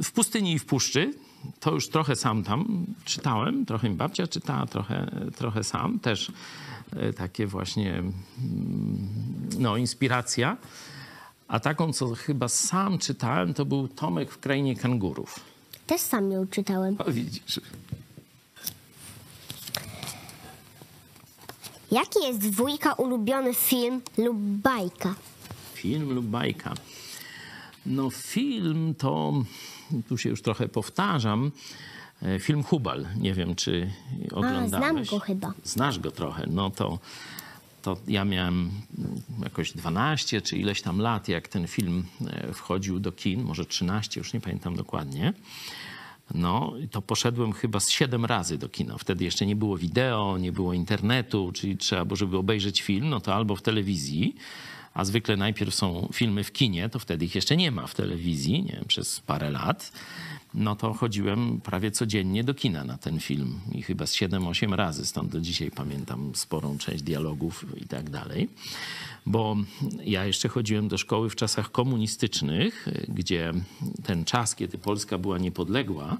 w 0.04 0.12
pustyni 0.12 0.54
i 0.54 0.60
w 0.60 0.66
puszczy. 0.66 1.14
To 1.60 1.72
już 1.72 1.90
trochę 1.90 2.16
sam 2.16 2.44
tam 2.44 2.86
czytałem, 3.06 3.66
trochę 3.66 3.90
mi 3.90 3.96
babcia 3.96 4.28
czytała, 4.28 4.66
trochę, 4.66 5.12
trochę 5.36 5.64
sam. 5.64 6.00
Też 6.00 6.32
y, 7.10 7.14
takie 7.14 7.48
właśnie 7.48 7.94
mm, 7.94 8.14
no, 9.60 9.78
inspiracja. 9.78 10.58
A 11.48 11.60
taką, 11.60 11.94
co 11.94 12.16
chyba 12.16 12.48
sam 12.48 12.98
czytałem, 12.98 13.54
to 13.54 13.66
był 13.66 13.88
Tomek 13.88 14.32
w 14.32 14.38
krainie 14.40 14.76
kangurów. 14.76 15.40
Też 15.88 16.02
sam 16.02 16.32
ją 16.32 16.48
czytałem. 16.48 16.96
O, 17.00 17.12
widzisz. 17.12 17.60
Jaki 21.92 22.20
jest 22.24 22.40
dwójka 22.40 22.94
ulubiony 22.94 23.54
film 23.54 24.02
lub 24.18 24.38
bajka? 24.38 25.16
Film 25.74 26.14
lub 26.14 26.26
bajka. 26.26 26.74
No 27.86 28.10
film 28.10 28.96
to, 28.98 29.34
tu 30.10 30.18
się 30.18 30.30
już 30.30 30.42
trochę 30.42 30.68
powtarzam, 30.68 31.52
e, 32.22 32.40
film 32.40 32.64
Hubal. 32.64 33.06
Nie 33.20 33.34
wiem, 33.34 33.56
czy 33.56 33.92
oglądałeś. 34.32 34.74
A, 34.74 34.78
znam 34.78 35.04
go 35.06 35.20
chyba. 35.20 35.54
Znasz 35.64 36.00
go 36.00 36.12
trochę. 36.12 36.48
No 36.48 36.70
to, 36.70 37.00
to 37.82 37.98
ja 38.08 38.26
miałem 38.26 38.72
jakoś 39.44 39.72
12 39.72 40.42
czy 40.42 40.58
ileś 40.58 40.82
tam 40.82 41.00
lat, 41.00 41.28
jak 41.28 41.48
ten 41.48 41.68
film 41.68 42.06
e, 42.28 42.54
wchodził 42.54 43.00
do 43.00 43.12
kin, 43.12 43.44
może 43.44 43.66
13, 43.66 44.20
już 44.20 44.34
nie 44.34 44.42
pamiętam 44.42 44.76
dokładnie. 44.76 45.34
No 46.34 46.74
to 46.92 47.02
poszedłem 47.02 47.54
chyba 47.54 47.80
z 47.80 47.90
siedem 47.90 48.26
razy 48.26 48.58
do 48.58 48.70
kina. 48.70 48.98
Wtedy 48.98 49.26
jeszcze 49.26 49.46
nie 49.46 49.56
było 49.56 49.78
wideo, 49.78 50.38
nie 50.38 50.52
było 50.52 50.74
internetu, 50.74 51.52
czyli 51.54 51.78
trzeba 51.78 52.06
było, 52.06 52.16
żeby 52.16 52.38
obejrzeć 52.38 52.82
film, 52.82 53.10
no 53.10 53.20
to 53.20 53.36
albo 53.36 53.56
w 53.56 53.62
telewizji, 53.62 54.36
a 54.98 55.06
zwykle 55.06 55.38
najpierw 55.38 55.76
są 55.76 56.10
filmy 56.14 56.44
w 56.44 56.52
kinie, 56.52 56.90
to 56.90 57.00
wtedy 57.00 57.26
ich 57.26 57.36
jeszcze 57.36 57.58
nie 57.58 57.72
ma 57.72 57.88
w 57.88 57.96
telewizji, 57.96 58.64
nie 58.64 58.72
wiem, 58.72 58.86
przez 58.88 59.20
parę 59.20 59.50
lat 59.50 59.92
no 60.54 60.76
to 60.76 60.94
chodziłem 60.94 61.62
prawie 61.62 61.92
codziennie 61.92 62.44
do 62.44 62.54
kina 62.54 62.84
na 62.84 62.98
ten 62.98 63.20
film 63.20 63.60
i 63.72 63.82
chyba 63.82 64.08
z 64.08 64.14
7-8 64.14 64.74
razy, 64.74 65.06
stąd 65.06 65.32
do 65.32 65.42
dzisiaj 65.42 65.72
pamiętam 65.72 66.32
sporą 66.36 66.78
część 66.78 67.04
dialogów 67.04 67.66
i 67.82 67.88
tak 67.88 68.10
dalej. 68.10 68.50
Bo 69.26 69.58
ja 70.04 70.26
jeszcze 70.26 70.50
chodziłem 70.50 70.88
do 70.88 70.98
szkoły 70.98 71.30
w 71.30 71.36
czasach 71.36 71.72
komunistycznych, 71.72 72.88
gdzie 73.08 73.54
ten 74.04 74.26
czas, 74.26 74.56
kiedy 74.56 74.78
Polska 74.78 75.18
była 75.18 75.38
niepodległa, 75.38 76.18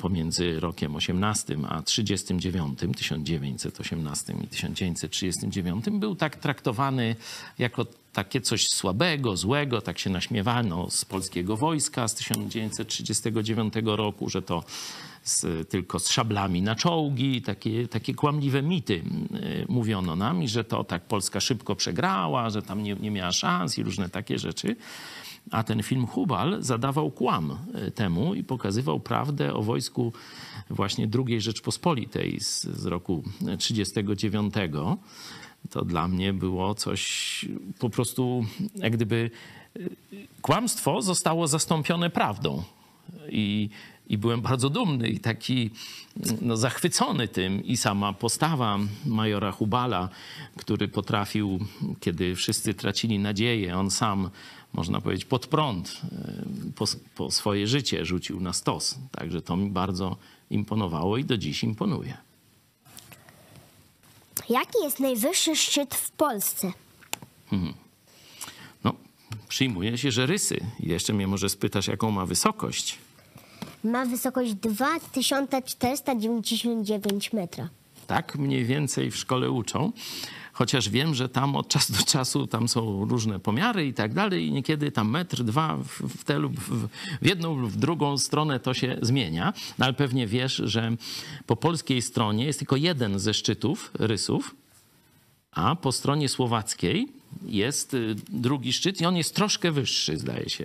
pomiędzy 0.00 0.60
rokiem 0.60 0.96
18 0.96 1.56
a 1.68 1.82
39, 1.82 2.78
1918 2.96 4.34
i 4.44 4.46
1939, 4.46 5.84
był 5.92 6.16
tak 6.16 6.36
traktowany 6.36 7.16
jako 7.58 7.86
takie 8.12 8.40
coś 8.40 8.68
słabego, 8.68 9.36
złego, 9.36 9.80
tak 9.80 9.98
się 9.98 10.10
naśmiewano 10.10 10.90
z 10.90 11.04
polskiego 11.04 11.56
wojska 11.56 12.08
z 12.08 12.14
1939 12.14 13.74
roku, 13.84 14.30
że 14.30 14.42
to 14.42 14.64
z, 15.22 15.68
tylko 15.68 15.98
z 15.98 16.08
szablami 16.08 16.62
na 16.62 16.74
czołgi, 16.76 17.42
takie, 17.42 17.88
takie 17.88 18.14
kłamliwe 18.14 18.62
mity 18.62 19.02
mówiono 19.68 20.16
nam 20.16 20.42
i 20.42 20.48
że 20.48 20.64
to 20.64 20.84
tak 20.84 21.02
Polska 21.02 21.40
szybko 21.40 21.76
przegrała, 21.76 22.50
że 22.50 22.62
tam 22.62 22.82
nie, 22.82 22.94
nie 22.94 23.10
miała 23.10 23.32
szans 23.32 23.78
i 23.78 23.82
różne 23.82 24.08
takie 24.08 24.38
rzeczy. 24.38 24.76
A 25.50 25.62
ten 25.62 25.82
film 25.82 26.06
Hubal 26.06 26.56
zadawał 26.62 27.10
kłam 27.10 27.56
y, 27.86 27.90
temu 27.90 28.34
i 28.34 28.44
pokazywał 28.44 29.00
prawdę 29.00 29.54
o 29.54 29.62
wojsku 29.62 30.12
właśnie 30.70 31.08
II 31.26 31.40
Rzeczpospolitej 31.40 32.40
z, 32.40 32.62
z 32.64 32.86
roku 32.86 33.22
1939 33.58 34.54
to 35.70 35.84
dla 35.84 36.08
mnie 36.08 36.32
było 36.32 36.74
coś 36.74 37.44
po 37.78 37.90
prostu, 37.90 38.44
jak 38.74 38.92
gdyby 38.92 39.30
y, 39.76 39.90
kłamstwo 40.42 41.02
zostało 41.02 41.46
zastąpione 41.46 42.10
prawdą. 42.10 42.62
I, 43.28 43.70
i 44.08 44.18
byłem 44.18 44.40
bardzo 44.40 44.70
dumny 44.70 45.08
i 45.08 45.20
taki 45.20 45.70
no, 46.40 46.56
zachwycony 46.56 47.28
tym. 47.28 47.64
I 47.64 47.76
sama 47.76 48.12
postawa 48.12 48.78
majora 49.06 49.52
Hubala, 49.52 50.08
który 50.56 50.88
potrafił, 50.88 51.58
kiedy 52.00 52.34
wszyscy 52.34 52.74
tracili 52.74 53.18
nadzieję, 53.18 53.76
on 53.76 53.90
sam, 53.90 54.30
można 54.72 55.00
powiedzieć, 55.00 55.24
pod 55.24 55.46
prąd 55.46 56.00
y, 56.68 56.72
po, 56.72 56.84
po 57.14 57.30
swoje 57.30 57.66
życie 57.66 58.04
rzucił 58.04 58.40
na 58.40 58.52
stos. 58.52 58.98
Także 59.12 59.42
to 59.42 59.56
mi 59.56 59.70
bardzo 59.70 60.16
imponowało 60.50 61.16
i 61.16 61.24
do 61.24 61.38
dziś 61.38 61.64
imponuje. 61.64 62.16
Jaki 64.48 64.78
jest 64.82 65.00
najwyższy 65.00 65.56
szczyt 65.56 65.94
w 65.94 66.10
Polsce? 66.10 66.72
Hmm. 67.50 67.74
No, 68.84 68.94
przyjmuje 69.48 69.98
się, 69.98 70.10
że 70.10 70.26
rysy. 70.26 70.60
Jeszcze 70.80 71.12
mnie 71.12 71.26
może 71.26 71.48
spytasz, 71.48 71.86
jaką 71.86 72.10
ma 72.10 72.26
wysokość. 72.26 72.98
Ma 73.84 74.06
wysokość 74.06 74.54
2499 74.54 77.32
metra. 77.32 77.68
Tak 78.08 78.36
mniej 78.38 78.64
więcej 78.64 79.10
w 79.10 79.16
szkole 79.16 79.50
uczą 79.50 79.92
chociaż 80.52 80.88
wiem, 80.88 81.14
że 81.14 81.28
tam 81.28 81.56
od 81.56 81.68
czasu 81.68 81.92
do 81.92 82.02
czasu 82.02 82.46
tam 82.46 82.68
są 82.68 83.04
różne 83.04 83.40
pomiary 83.40 83.86
i 83.86 83.94
tak 83.94 84.14
dalej 84.14 84.46
i 84.46 84.52
niekiedy 84.52 84.92
tam 84.92 85.10
metr, 85.10 85.44
dwa 85.44 85.78
w 86.08 86.24
tę 86.24 86.38
lub 86.38 86.60
w, 86.60 86.88
w 87.22 87.26
jedną 87.26 87.56
lub 87.56 87.70
w 87.70 87.76
drugą 87.76 88.18
stronę 88.18 88.60
to 88.60 88.74
się 88.74 88.98
zmienia, 89.02 89.52
no 89.78 89.84
ale 89.84 89.94
pewnie 89.94 90.26
wiesz, 90.26 90.62
że 90.64 90.96
po 91.46 91.56
polskiej 91.56 92.02
stronie 92.02 92.44
jest 92.44 92.58
tylko 92.58 92.76
jeden 92.76 93.18
ze 93.18 93.34
szczytów 93.34 93.90
rysów, 93.94 94.54
a 95.52 95.76
po 95.76 95.92
stronie 95.92 96.28
słowackiej 96.28 97.08
jest 97.46 97.94
y, 97.94 98.16
drugi 98.28 98.72
szczyt 98.72 99.00
i 99.00 99.06
on 99.06 99.16
jest 99.16 99.34
troszkę 99.34 99.72
wyższy, 99.72 100.16
zdaje 100.16 100.50
się. 100.50 100.64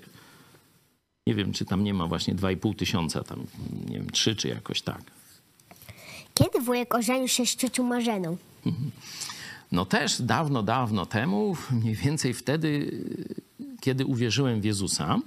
Nie 1.27 1.35
wiem, 1.35 1.53
czy 1.53 1.65
tam 1.65 1.83
nie 1.83 1.93
ma 1.93 2.07
właśnie 2.07 2.35
2,5 2.35 2.75
tysiąca, 2.75 3.23
tam 3.23 3.45
nie 3.89 3.97
wiem, 3.97 4.09
3 4.09 4.35
czy 4.35 4.47
jakoś 4.47 4.81
tak. 4.81 5.01
Kiedy 6.33 6.61
wujek 6.61 6.95
ożenił 6.95 7.27
się 7.27 7.45
z 7.45 7.49
szczytu 7.49 7.83
Marzeną? 7.83 8.37
No 9.71 9.85
też 9.85 10.21
dawno, 10.21 10.63
dawno 10.63 11.05
temu, 11.05 11.57
mniej 11.71 11.95
więcej 11.95 12.33
wtedy, 12.33 12.91
kiedy 13.81 14.05
uwierzyłem 14.05 14.61
w 14.61 14.65
Jezusa, 14.65 15.19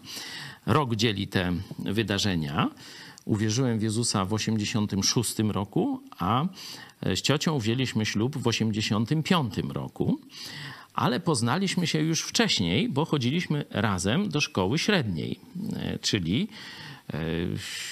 rok 0.67 0.95
dzieli 0.95 1.29
te 1.29 1.53
wydarzenia. 1.79 2.71
Uwierzyłem 3.25 3.79
w 3.79 3.83
Jezusa 3.83 4.25
w 4.25 4.33
86 4.33 5.39
roku, 5.39 6.01
a 6.19 6.47
z 7.15 7.21
ciocią 7.21 7.59
wzięliśmy 7.59 8.07
ślub 8.07 8.37
w 8.37 8.47
85 8.47 9.55
roku. 9.69 10.21
Ale 10.95 11.21
poznaliśmy 11.21 11.87
się 11.87 11.99
już 11.99 12.23
wcześniej, 12.23 12.89
bo 12.89 13.05
chodziliśmy 13.05 13.65
razem 13.71 14.29
do 14.29 14.41
szkoły 14.41 14.79
średniej, 14.79 15.41
czyli 16.01 16.49
e, 16.51 16.86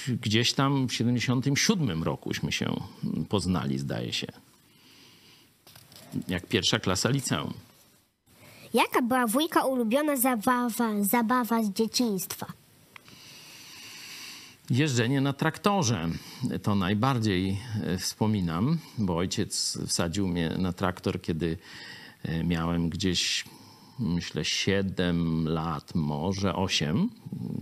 gdzieś 0.09 0.53
tam 0.53 0.87
w 0.89 0.93
77 0.93 2.03
rokuśmy 2.03 2.53
się 2.53 2.81
poznali, 3.29 3.79
zdaje 3.79 4.13
się 4.13 4.27
jak 6.29 6.47
pierwsza 6.47 6.79
klasa 6.79 7.09
liceum. 7.09 7.55
Jaka 8.75 9.03
była 9.03 9.27
wujka 9.27 9.65
ulubiona 9.65 10.17
zabawa, 10.17 11.03
zabawa 11.03 11.63
z 11.63 11.71
dzieciństwa? 11.71 12.47
Jeżdżenie 14.71 15.21
na 15.21 15.33
traktorze. 15.33 16.09
To 16.63 16.75
najbardziej 16.75 17.59
e, 17.83 17.99
wspominam, 17.99 18.79
bo 18.99 19.17
ojciec 19.17 19.79
wsadził 19.87 20.29
mnie 20.29 20.51
na 20.59 20.73
traktor, 20.73 21.23
kiedy 21.23 21.59
e, 22.23 22.45
miałem 22.45 22.89
gdzieś 22.89 23.45
myślę, 23.99 24.45
7 24.45 25.49
lat, 25.49 25.95
może 25.95 26.55
8, 26.55 27.09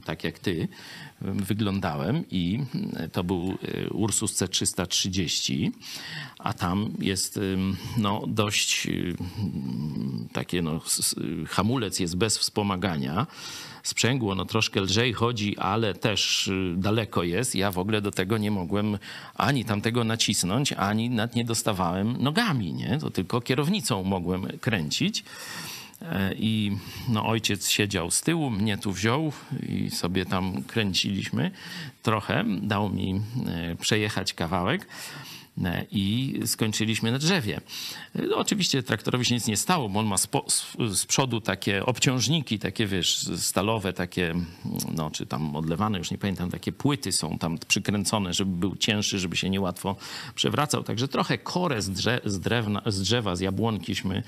tak 0.05 0.25
jak 0.25 0.39
ty, 0.39 0.69
wyglądałem 1.21 2.25
i 2.31 2.61
to 3.13 3.25
był 3.25 3.59
e, 3.63 3.91
Ursus 3.91 4.43
C330, 4.43 5.71
a 6.39 6.53
tam 6.53 6.91
jest 6.99 7.41
no, 7.97 8.23
dość 8.27 8.89
takie, 10.33 10.63
no, 10.63 10.81
hamulec 11.49 12.01
jest 12.01 12.17
bez 12.17 12.39
wspomagania, 12.39 13.27
sprzęgło 13.83 14.35
no 14.35 14.45
troszkę 14.45 14.81
lżej 14.81 15.13
chodzi, 15.13 15.59
ale 15.59 15.95
też 15.95 16.51
daleko 16.77 17.23
jest. 17.23 17.55
Ja 17.55 17.71
w 17.71 17.79
ogóle 17.79 18.01
do 18.01 18.11
tego 18.11 18.39
nie 18.39 18.51
mogłem 18.51 18.99
ani 19.35 19.65
tamtego 19.65 20.05
nacisnąć, 20.05 20.73
ani 20.73 21.11
nad 21.11 21.37
nie 21.37 21.45
dostawałem 21.45 22.23
nogami, 22.23 22.75
nie? 22.75 22.99
To 22.99 23.11
tylko 23.11 23.41
kierownicą 23.41 24.05
mogłem 24.05 24.47
kręcić. 24.61 25.25
I 26.37 26.77
no, 27.09 27.27
ojciec 27.27 27.69
siedział 27.69 28.11
z 28.11 28.21
tyłu, 28.21 28.51
mnie 28.51 28.79
tu 28.79 28.93
wziął 28.93 29.33
i 29.69 29.91
sobie 29.91 30.27
tam 30.27 30.63
kręciliśmy 30.63 31.51
trochę. 32.03 32.45
Dał 32.63 32.91
mi 32.91 33.21
e, 33.47 33.77
przejechać 33.77 34.35
kawałek. 34.35 34.87
E, 35.65 35.87
i 35.91 36.35
skończyliśmy 36.47 37.13
na 37.13 37.19
drzewie. 37.19 37.61
No, 38.15 38.37
oczywiście 38.37 38.83
traktorowi 38.83 39.25
się 39.25 39.35
nic 39.35 39.47
nie 39.47 39.57
stało, 39.57 39.89
bo 39.89 40.01
on 40.01 40.07
ma 40.07 40.17
spo, 40.17 40.45
z 40.93 41.07
przodu 41.07 41.41
takie 41.41 41.87
obciążniki, 41.87 42.59
takie 42.59 42.87
wiesz, 42.87 43.19
stalowe, 43.37 43.93
takie, 43.93 44.35
no 44.95 45.11
czy 45.11 45.27
tam 45.27 45.57
odlewane, 45.57 45.99
już 45.99 46.11
nie 46.11 46.19
pamiętam, 46.19 46.51
takie 46.51 46.73
płyty 46.73 47.13
są 47.13 47.39
tam 47.39 47.59
przykręcone, 47.69 48.35
żeby 48.35 48.57
był 48.57 48.77
cięższy, 48.77 49.19
żeby 49.19 49.37
się 49.37 49.51
niełatwo 49.51 49.97
przewracał. 50.35 50.83
Także 50.83 51.09
trochę 51.09 51.39
korę 51.39 51.83
z, 51.83 51.91
drze, 51.91 52.21
z, 52.25 52.41
drewna, 52.41 52.83
z 52.87 53.01
drzewa, 53.01 53.37
z 53.37 53.41
jabłonkiśmy 53.41 54.23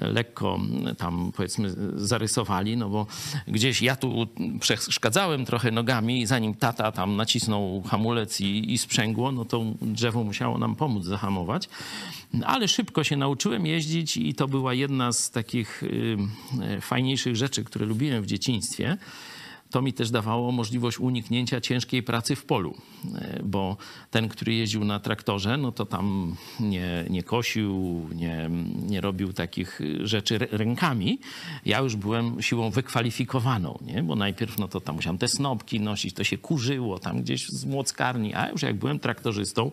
lekko 0.00 0.60
tam 0.98 1.32
powiedzmy 1.36 1.74
zarysowali, 1.94 2.76
no 2.76 2.88
bo 2.88 3.06
gdzieś 3.48 3.82
ja 3.82 3.96
tu 3.96 4.26
przeszkadzałem 4.60 5.44
trochę 5.44 5.70
nogami, 5.70 6.26
zanim 6.26 6.54
tata 6.54 6.92
tam 6.92 7.16
nacisnął 7.16 7.82
hamulec 7.82 8.40
i, 8.40 8.72
i 8.72 8.78
sprzęgło, 8.78 9.32
no 9.32 9.44
to 9.44 9.64
drzewo 9.82 10.24
musiało 10.24 10.58
nam 10.66 10.76
pomóc 10.76 11.04
zahamować. 11.04 11.68
Ale 12.44 12.68
szybko 12.68 13.04
się 13.04 13.16
nauczyłem 13.16 13.66
jeździć 13.66 14.16
i 14.16 14.34
to 14.34 14.48
była 14.48 14.74
jedna 14.74 15.12
z 15.12 15.30
takich 15.30 15.82
y, 15.82 16.16
y, 16.76 16.80
fajniejszych 16.80 17.36
rzeczy, 17.36 17.64
które 17.64 17.86
lubiłem 17.86 18.22
w 18.22 18.26
dzieciństwie 18.26 18.96
to 19.70 19.82
mi 19.82 19.92
też 19.92 20.10
dawało 20.10 20.52
możliwość 20.52 20.98
uniknięcia 21.00 21.60
ciężkiej 21.60 22.02
pracy 22.02 22.36
w 22.36 22.44
polu, 22.44 22.74
e, 23.14 23.42
bo 23.44 23.76
ten, 24.10 24.28
który 24.28 24.54
jeździł 24.54 24.84
na 24.84 25.00
traktorze, 25.00 25.56
no 25.56 25.72
to 25.72 25.86
tam 25.86 26.36
nie, 26.60 27.04
nie 27.10 27.22
kosił, 27.22 28.00
nie, 28.14 28.50
nie 28.86 29.00
robił 29.00 29.32
takich 29.32 29.80
rzeczy 30.02 30.38
rękami. 30.38 31.18
Ja 31.66 31.80
już 31.80 31.96
byłem 31.96 32.42
siłą 32.42 32.70
wykwalifikowaną, 32.70 33.78
nie? 33.82 34.02
bo 34.02 34.16
najpierw 34.16 34.58
no 34.58 34.68
to 34.68 34.80
tam 34.80 34.94
musiałem 34.94 35.18
te 35.18 35.28
snopki 35.28 35.80
nosić, 35.80 36.14
to 36.14 36.24
się 36.24 36.38
kurzyło 36.38 36.98
tam 36.98 37.22
gdzieś 37.22 37.48
z 37.48 37.64
młockarni, 37.64 38.34
a 38.34 38.50
już 38.50 38.62
jak 38.62 38.76
byłem 38.76 38.98
traktorzystą, 38.98 39.70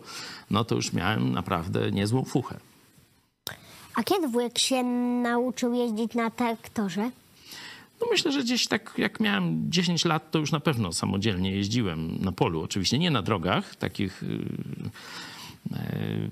no 0.50 0.64
to 0.64 0.74
już 0.74 0.92
miałem 0.92 1.32
naprawdę 1.32 1.90
niezłą 1.90 2.24
fuchę. 2.24 2.60
A 3.94 4.02
kiedy 4.02 4.28
wujek 4.28 4.58
się 4.58 4.82
nauczył 5.22 5.74
jeździć 5.74 6.14
na 6.14 6.30
traktorze? 6.30 7.10
No 8.02 8.08
myślę, 8.10 8.32
że 8.32 8.42
gdzieś 8.42 8.66
tak 8.66 8.94
jak 8.98 9.20
miałem 9.20 9.70
10 9.70 10.04
lat, 10.04 10.30
to 10.30 10.38
już 10.38 10.52
na 10.52 10.60
pewno 10.60 10.92
samodzielnie 10.92 11.50
jeździłem 11.50 12.18
na 12.20 12.32
polu. 12.32 12.62
Oczywiście 12.62 12.98
nie 12.98 13.10
na 13.10 13.22
drogach 13.22 13.76
takich, 13.76 14.22
y, 14.22 14.26
y, 14.26 16.30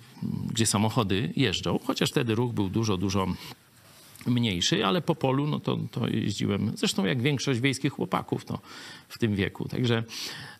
gdzie 0.50 0.66
samochody 0.66 1.32
jeżdżą, 1.36 1.78
chociaż 1.84 2.10
wtedy 2.10 2.34
ruch 2.34 2.52
był 2.52 2.68
dużo, 2.68 2.96
dużo 2.96 3.26
mniejszy, 4.26 4.86
ale 4.86 5.02
po 5.02 5.14
polu 5.14 5.46
no 5.46 5.60
to, 5.60 5.78
to 5.90 6.08
jeździłem, 6.08 6.72
zresztą 6.74 7.04
jak 7.04 7.22
większość 7.22 7.60
wiejskich 7.60 7.92
chłopaków 7.92 8.44
to 8.44 8.58
w 9.08 9.18
tym 9.18 9.34
wieku. 9.34 9.68
Także 9.68 10.04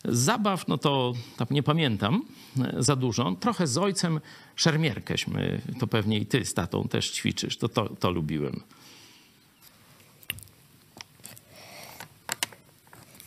zabaw, 0.05 0.67
no 0.67 0.77
to 0.77 1.13
tak 1.37 1.51
nie 1.51 1.63
pamiętam 1.63 2.25
e, 2.61 2.83
za 2.83 2.95
dużo. 2.95 3.35
Trochę 3.39 3.67
z 3.67 3.77
ojcem 3.77 4.19
szermierkęśmy, 4.55 5.61
to 5.79 5.87
pewnie 5.87 6.19
i 6.19 6.25
ty 6.25 6.45
z 6.45 6.53
tatą 6.53 6.87
też 6.87 7.11
ćwiczysz, 7.11 7.57
to, 7.57 7.69
to, 7.69 7.89
to 7.89 8.11
lubiłem. 8.11 8.61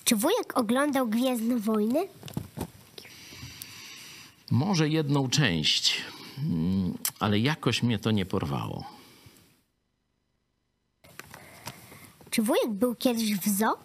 Czy 0.05 0.17
wujek 0.17 0.59
oglądał 0.59 1.09
Gwiezdne 1.09 1.59
Wojny? 1.59 2.09
Może 4.51 4.88
jedną 4.88 5.29
część, 5.29 6.03
mm, 6.38 6.95
ale 7.21 7.38
jakoś 7.38 7.83
mnie 7.83 7.99
to 7.99 8.11
nie 8.11 8.27
porwało. 8.27 8.85
Czy 12.31 12.43
wujek 12.43 12.71
był 12.71 12.95
kiedyś 12.95 13.35
w 13.35 13.49
zoo? 13.49 13.77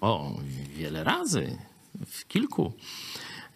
O, 0.00 0.34
wiele 0.76 1.04
razy, 1.04 1.58
w 2.06 2.26
kilku. 2.28 2.72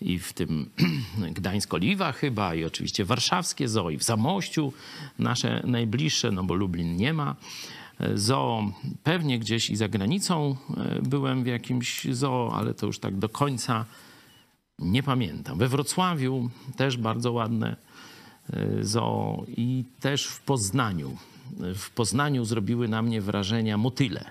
I 0.01 0.19
w 0.19 0.33
tym 0.33 0.71
Gdańsk-Oliwa 1.39 2.13
chyba, 2.13 2.55
i 2.55 2.65
oczywiście 2.65 3.05
warszawskie 3.05 3.69
zoo, 3.69 3.91
i 3.91 3.99
w 3.99 4.03
Zamościu 4.03 4.73
nasze 5.19 5.63
najbliższe, 5.67 6.31
no 6.31 6.45
bo 6.45 6.55
Lublin 6.55 6.97
nie 6.97 7.13
ma 7.13 7.37
zoo. 8.15 8.73
Pewnie 9.03 9.39
gdzieś 9.39 9.71
i 9.71 9.77
za 9.77 9.89
granicą 9.89 10.57
e, 10.77 11.03
byłem 11.03 11.45
w 11.45 11.47
jakimś 11.47 12.07
zoo, 12.11 12.53
ale 12.55 12.75
to 12.75 12.87
już 12.87 12.99
tak 12.99 13.17
do 13.17 13.29
końca 13.29 13.85
nie 14.79 15.03
pamiętam. 15.03 15.59
We 15.59 15.69
Wrocławiu 15.69 16.51
też 16.77 16.97
bardzo 16.97 17.33
ładne 17.33 17.77
e, 18.53 18.85
zoo 18.85 19.45
i 19.49 19.85
też 20.01 20.27
w 20.27 20.41
Poznaniu. 20.41 21.17
W 21.75 21.91
Poznaniu 21.91 22.45
zrobiły 22.45 22.89
na 22.89 23.03
mnie 23.03 23.21
wrażenia 23.21 23.79
motyle, 23.79 24.25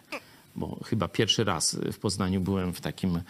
bo 0.55 0.79
chyba 0.85 1.07
pierwszy 1.07 1.43
raz 1.43 1.75
w 1.93 1.99
Poznaniu 1.99 2.41
byłem 2.41 2.73
w 2.73 2.81
takim 2.81 3.21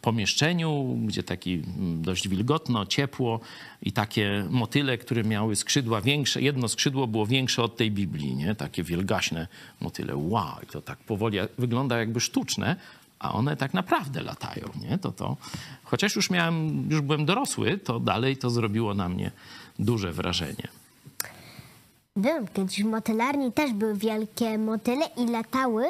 pomieszczeniu, 0.00 0.98
gdzie 1.06 1.22
taki 1.22 1.54
mm, 1.54 2.02
dość 2.02 2.28
wilgotno, 2.28 2.86
ciepło 2.86 3.40
i 3.82 3.92
takie 3.92 4.46
motyle, 4.50 4.98
które 4.98 5.24
miały 5.24 5.56
skrzydła 5.56 6.00
większe. 6.00 6.42
Jedno 6.42 6.68
skrzydło 6.68 7.06
było 7.06 7.26
większe 7.26 7.62
od 7.62 7.76
tej 7.76 7.90
Biblii, 7.90 8.34
nie? 8.34 8.54
Takie 8.54 8.82
wielgaśne 8.82 9.46
motyle. 9.80 10.16
Wow, 10.16 10.54
i 10.62 10.66
to 10.66 10.82
tak 10.82 10.98
powoli 10.98 11.38
wygląda 11.58 11.98
jakby 11.98 12.20
sztuczne, 12.20 12.76
a 13.18 13.32
one 13.32 13.56
tak 13.56 13.74
naprawdę 13.74 14.22
latają, 14.22 14.68
nie? 14.90 14.98
To 14.98 15.12
to. 15.12 15.36
Chociaż 15.84 16.16
już 16.16 16.30
miałem, 16.30 16.86
już 16.90 17.00
byłem 17.00 17.24
dorosły, 17.24 17.78
to 17.78 18.00
dalej 18.00 18.36
to 18.36 18.50
zrobiło 18.50 18.94
na 18.94 19.08
mnie 19.08 19.30
duże 19.78 20.12
wrażenie. 20.12 20.68
Byłem 22.16 22.48
kiedyś 22.48 22.82
w 22.82 22.86
motylarni, 22.86 23.52
też 23.52 23.72
były 23.72 23.96
wielkie 23.96 24.58
motyle 24.58 25.06
i 25.16 25.26
latały 25.26 25.84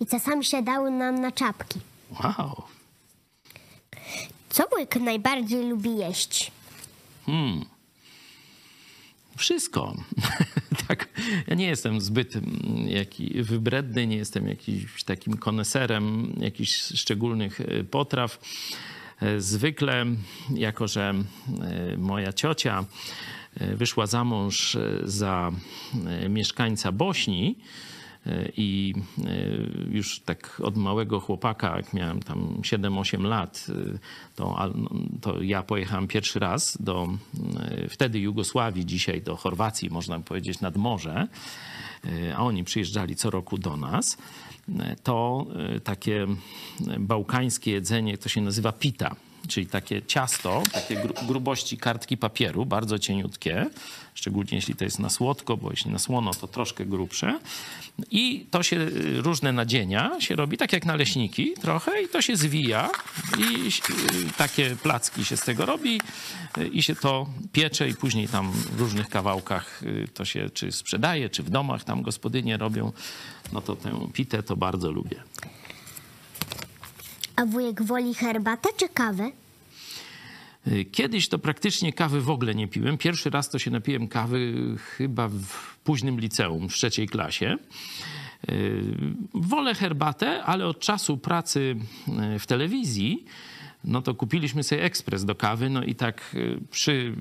i 0.00 0.06
czasami 0.06 0.44
siadały 0.44 0.90
nam 0.90 1.20
na 1.20 1.32
czapki. 1.32 1.80
Wow. 2.10 2.62
Co 4.48 4.64
wujek 4.68 4.96
najbardziej 4.96 5.68
lubi 5.70 5.96
jeść? 5.96 6.52
Wszystko. 9.36 9.94
tak. 10.88 11.08
Ja 11.46 11.54
nie 11.54 11.66
jestem 11.66 12.00
zbyt 12.00 12.36
mm, 12.36 12.88
jaki, 12.88 13.42
wybredny, 13.42 14.06
nie 14.06 14.16
jestem 14.16 14.48
jakimś 14.48 15.04
takim 15.04 15.36
koneserem 15.36 16.32
jakichś 16.40 16.72
szczególnych 16.72 17.60
e, 17.60 17.84
potraw. 17.84 18.38
E, 19.22 19.40
Zwykle, 19.40 20.06
jako 20.54 20.88
że 20.88 21.14
e, 21.62 21.96
moja 21.96 22.32
ciocia 22.32 22.84
wyszła 23.60 24.06
za 24.06 24.24
mąż 24.24 24.76
za 25.04 25.52
mieszkańca 26.28 26.92
Bośni, 26.92 27.58
I 28.56 28.94
e, 29.24 29.32
już 29.90 30.20
tak 30.20 30.60
od 30.64 30.76
małego 30.76 31.20
chłopaka, 31.20 31.76
jak 31.76 31.94
miałem 31.94 32.22
tam 32.22 32.58
7-8 32.60 33.24
lat, 33.24 33.66
e, 33.68 33.98
to, 34.34 34.72
to 35.20 35.42
ja 35.42 35.62
pojechałem 35.62 36.06
pierwszy 36.06 36.38
raz 36.38 36.82
do 36.82 37.08
e, 37.60 37.88
wtedy 37.88 38.18
Jugosławii, 38.18 38.86
dzisiaj 38.86 39.22
do 39.22 39.36
Chorwacji, 39.36 39.90
można 39.90 40.20
powiedzieć, 40.20 40.60
nad 40.60 40.76
morze, 40.76 41.28
a 42.36 42.44
oni 42.44 42.64
przyjeżdżali 42.64 43.16
co 43.16 43.30
roku 43.30 43.58
do 43.58 43.76
nas. 43.76 44.18
To 45.02 45.46
takie 45.84 46.26
bałkańskie 46.98 47.70
jedzenie, 47.70 48.18
to 48.18 48.28
się 48.28 48.40
nazywa 48.40 48.72
pita 48.72 49.16
czyli 49.46 49.66
takie 49.66 50.02
ciasto, 50.02 50.62
takie 50.72 50.96
gru- 50.96 51.26
grubości 51.26 51.78
kartki 51.78 52.16
papieru, 52.16 52.66
bardzo 52.66 52.98
cieniutkie, 52.98 53.66
szczególnie 54.14 54.50
jeśli 54.52 54.74
to 54.74 54.84
jest 54.84 54.98
na 54.98 55.10
słodko, 55.10 55.56
bo 55.56 55.70
jeśli 55.70 55.90
na 55.90 55.98
słono, 55.98 56.34
to 56.34 56.48
troszkę 56.48 56.86
grubsze. 56.86 57.38
I 58.10 58.46
to 58.50 58.62
się, 58.62 58.76
y, 58.76 59.22
różne 59.22 59.52
nadzienia 59.52 60.20
się 60.20 60.36
robi, 60.36 60.56
tak 60.56 60.72
jak 60.72 60.86
naleśniki 60.86 61.54
trochę, 61.60 62.02
i 62.02 62.08
to 62.08 62.22
się 62.22 62.36
zwija 62.36 62.90
i 63.38 63.66
y, 63.66 64.32
takie 64.36 64.76
placki 64.82 65.24
się 65.24 65.36
z 65.36 65.40
tego 65.40 65.66
robi 65.66 66.00
y, 66.58 66.68
i 66.68 66.82
się 66.82 66.94
to 66.94 67.26
piecze 67.52 67.88
i 67.88 67.94
później 67.94 68.28
tam 68.28 68.52
w 68.52 68.80
różnych 68.80 69.08
kawałkach 69.08 69.82
to 70.14 70.24
się 70.24 70.50
czy 70.50 70.72
sprzedaje, 70.72 71.30
czy 71.30 71.42
w 71.42 71.50
domach 71.50 71.84
tam 71.84 72.02
gospodynie 72.02 72.56
robią. 72.56 72.92
No 73.52 73.60
to 73.60 73.76
tę 73.76 74.08
pitę 74.12 74.42
to 74.42 74.56
bardzo 74.56 74.92
lubię. 74.92 75.22
A 77.36 77.46
wujek 77.46 77.82
woli 77.82 78.14
herbatę 78.14 78.68
czy 78.76 78.88
kawę? 78.88 79.30
Y, 80.66 80.84
Kiedyś 80.84 81.28
to 81.28 81.38
praktycznie 81.38 81.92
kawy 81.92 82.20
w 82.20 82.30
ogóle 82.30 82.54
nie 82.54 82.68
piłem. 82.68 82.98
Pierwszy 82.98 83.30
raz 83.30 83.50
to 83.50 83.58
się 83.58 83.70
napiłem 83.70 84.08
kawy 84.08 84.54
chyba 84.78 85.28
w 85.28 85.76
późnym 85.84 86.20
liceum, 86.20 86.68
w 86.68 86.72
trzeciej 86.74 87.08
klasie. 87.08 87.56
Y, 88.48 88.82
Wolę 89.34 89.74
herbatę, 89.74 90.44
ale 90.44 90.66
od 90.66 90.80
czasu 90.80 91.18
pracy 91.18 91.76
y, 92.34 92.38
w 92.38 92.46
telewizji, 92.46 93.24
no 93.86 94.02
to 94.02 94.14
kupiliśmy 94.14 94.62
sobie 94.62 94.82
ekspres 94.82 95.24
do 95.24 95.34
kawy, 95.34 95.70
no 95.70 95.82
i 95.82 95.94
tak 95.94 96.34
y, 96.34 96.60
przy, 96.70 97.16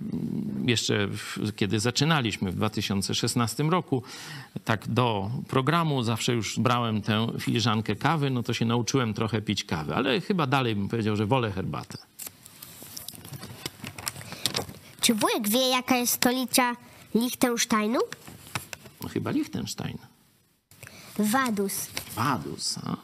jeszcze 0.65 1.08
kiedy 1.56 1.80
zaczynaliśmy 1.80 2.51
w 2.51 2.56
2016 2.56 3.63
roku, 3.63 4.04
tak 4.63 4.88
do 4.88 5.32
programu 5.47 6.04
zawsze 6.04 6.34
już 6.34 6.60
brałem 6.60 7.01
tę 7.01 7.28
filiżankę 7.39 7.95
kawy, 7.95 8.30
no 8.30 8.43
to 8.43 8.54
się 8.54 8.65
nauczyłem 8.65 9.13
trochę 9.13 9.41
pić 9.41 9.63
kawy, 9.63 9.95
ale 9.95 10.21
chyba 10.21 10.47
dalej 10.47 10.75
bym 10.75 10.88
powiedział, 10.88 11.15
że 11.15 11.25
wolę 11.25 11.51
herbatę. 11.51 11.97
Czy 15.01 15.13
wujek 15.13 15.49
wie, 15.49 15.69
jaka 15.69 15.97
jest 15.97 16.13
stolica 16.13 16.75
Liechtensteinu? 17.15 17.99
No 19.04 19.10
chyba 19.10 19.32
Liechtenstein. 19.32 19.97
Vaduz. 21.19 21.89
Vaduz. 22.15 22.78
A, 22.84 22.95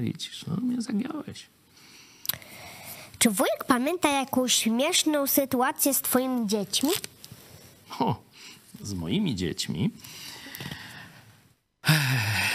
widzisz, 0.00 0.46
no 0.46 0.56
mnie 0.56 0.82
zagiąłeś. 0.82 1.46
Czy 3.20 3.30
wujek 3.30 3.64
pamięta 3.66 4.08
jakąś 4.08 4.54
śmieszną 4.54 5.26
sytuację 5.26 5.94
z 5.94 6.02
twoimi 6.02 6.46
dziećmi? 6.46 6.90
O, 7.98 8.22
z 8.82 8.94
moimi 8.94 9.34
dziećmi. 9.34 9.90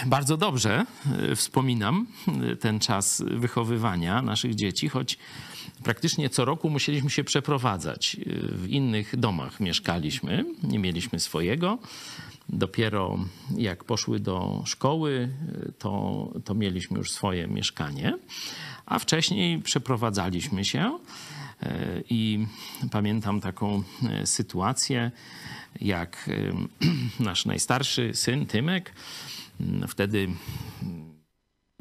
Bardzo 0.06 0.38
dobrze 0.38 0.86
e, 1.32 1.36
wspominam 1.36 2.08
e, 2.52 2.56
ten 2.56 2.80
czas 2.80 3.24
wychowywania 3.28 4.22
naszych 4.22 4.56
dzieci, 4.56 4.90
choć 4.90 5.18
praktycznie 5.84 6.30
co 6.30 6.46
roku 6.46 6.70
musieliśmy 6.70 7.10
się 7.10 7.24
przeprowadzać. 7.24 8.16
E, 8.16 8.18
W 8.58 8.68
innych 8.68 9.16
domach 9.20 9.60
mieszkaliśmy, 9.60 10.46
nie 10.64 10.80
mieliśmy 10.80 11.20
swojego. 11.20 11.78
Dopiero 12.50 13.18
jak 13.58 13.84
poszły 13.84 14.20
do 14.20 14.64
szkoły, 14.66 15.30
to, 15.80 16.30
to 16.46 16.54
mieliśmy 16.54 16.98
już 16.98 17.12
swoje 17.12 17.48
mieszkanie, 17.48 18.18
a 18.86 19.00
wcześniej 19.00 19.60
przeprowadzaliśmy 19.60 20.66
się. 20.66 21.00
E, 21.64 22.02
I 22.10 22.48
pamiętam 22.92 23.42
taką 23.42 23.84
e, 24.10 24.28
sytuację, 24.28 25.12
jak 25.82 26.30
nasz 27.20 27.46
najstarszy 27.46 28.14
syn 28.14 28.46
Tymek, 28.46 28.94
m, 29.60 29.86
wtedy 29.88 30.28
m, 30.84 31.16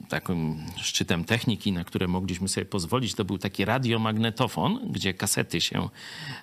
takim 0.08 0.56
szczytem 0.76 1.24
techniki, 1.24 1.72
na 1.72 1.84
które 1.84 2.08
mogliśmy 2.08 2.48
sobie 2.48 2.64
pozwolić, 2.64 3.14
to 3.14 3.24
był 3.24 3.38
taki 3.38 3.64
radiomagnetofon, 3.64 4.92
gdzie 4.92 5.14
kasety 5.14 5.60
się 5.60 5.88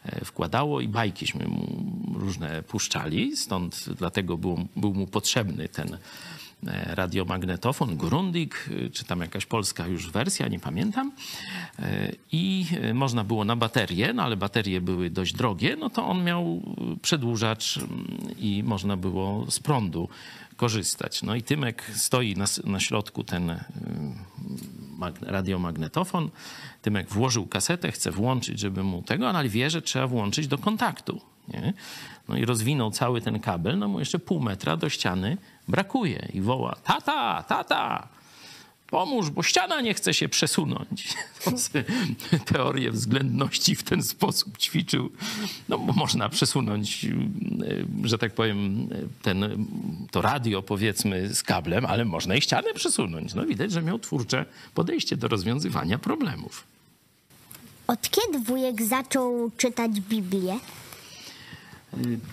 e, 0.04 0.26
wkładało 0.26 0.82
i 0.82 0.88
bajkiśmy 0.88 1.48
mu 1.48 1.86
różne 2.20 2.64
puszczali, 2.64 3.38
stąd 3.38 3.86
dlatego 3.98 4.38
był, 4.38 4.68
był 4.76 4.94
mu 4.94 5.08
potrzebny 5.08 5.70
ten 5.70 5.98
radiomagnetofon, 6.86 7.98
Grundig, 7.98 8.70
e, 8.86 8.90
czy 8.90 9.06
tam 9.06 9.22
jakaś 9.22 9.46
polska 9.46 9.88
już 9.88 10.12
wersja, 10.12 10.48
nie 10.48 10.60
pamiętam. 10.60 11.12
E, 11.80 12.12
I 12.32 12.66
można 12.94 13.24
było 13.24 13.46
na 13.46 13.56
baterię, 13.56 14.14
no 14.14 14.24
ale 14.24 14.38
baterie 14.38 14.82
były 14.82 15.10
dość 15.10 15.34
drogie, 15.34 15.76
no 15.76 15.90
to 15.90 16.08
on 16.08 16.24
miał 16.24 16.62
przedłużacz 17.02 17.80
i 18.38 18.64
można 18.64 18.98
było 18.98 19.52
z 19.52 19.60
prądu 19.60 20.10
korzystać. 20.56 21.24
No 21.24 21.36
i 21.36 21.44
Tymek 21.44 21.92
stoi 21.96 22.36
na, 22.36 22.46
na 22.64 22.80
środku 22.80 23.24
ten 23.24 23.60
radiomagnetofon. 25.22 26.30
Tymek 26.82 27.10
włożył 27.10 27.48
kasetę, 27.48 27.92
chce 27.92 28.12
włączyć, 28.12 28.60
żeby 28.60 28.84
mu 28.84 29.02
tego, 29.02 29.30
ale 29.30 29.50
wie, 29.50 29.70
że 29.70 29.82
trzeba 29.82 30.08
włączyć 30.08 30.48
do 30.48 30.58
kontaktu. 30.58 31.22
Nie? 31.48 31.74
No 32.28 32.38
i 32.38 32.46
rozwinął 32.46 32.92
cały 32.92 33.22
ten 33.22 33.40
kabel, 33.40 33.80
no 33.80 33.88
mu 33.88 34.00
jeszcze 34.00 34.20
pół 34.20 34.40
metra 34.40 34.78
do 34.78 34.90
ściany 34.90 35.38
brakuje 35.68 36.30
i 36.34 36.42
woła: 36.42 36.76
Tata, 36.84 37.44
tata! 37.44 38.08
Pomóż, 38.92 39.30
bo 39.30 39.44
ściana 39.44 39.82
nie 39.82 39.94
chce 39.94 40.14
się 40.14 40.30
przesunąć. 40.30 41.14
Teorię 42.54 42.92
względności 42.92 43.76
w 43.76 43.84
ten 43.84 44.04
sposób 44.04 44.58
ćwiczył. 44.58 45.10
No, 45.70 45.80
bo 45.80 45.94
można 45.94 46.30
przesunąć, 46.30 47.08
że 48.04 48.18
tak 48.18 48.34
powiem, 48.34 48.88
ten, 49.22 49.66
to 50.12 50.22
radio 50.22 50.62
powiedzmy 50.62 51.34
z 51.34 51.44
kablem, 51.44 51.86
ale 51.86 52.06
można 52.06 52.36
i 52.36 52.42
ścianę 52.42 52.74
przesunąć. 52.74 53.34
No 53.34 53.46
widać, 53.46 53.72
że 53.72 53.82
miał 53.82 54.00
twórcze 54.00 54.46
podejście 54.74 55.18
do 55.18 55.28
rozwiązywania 55.28 55.98
problemów. 56.00 56.64
Od 57.88 58.10
kiedy 58.10 58.40
wujek 58.40 58.82
zaczął 58.82 59.52
czytać 59.58 59.92
Biblię? 59.92 60.60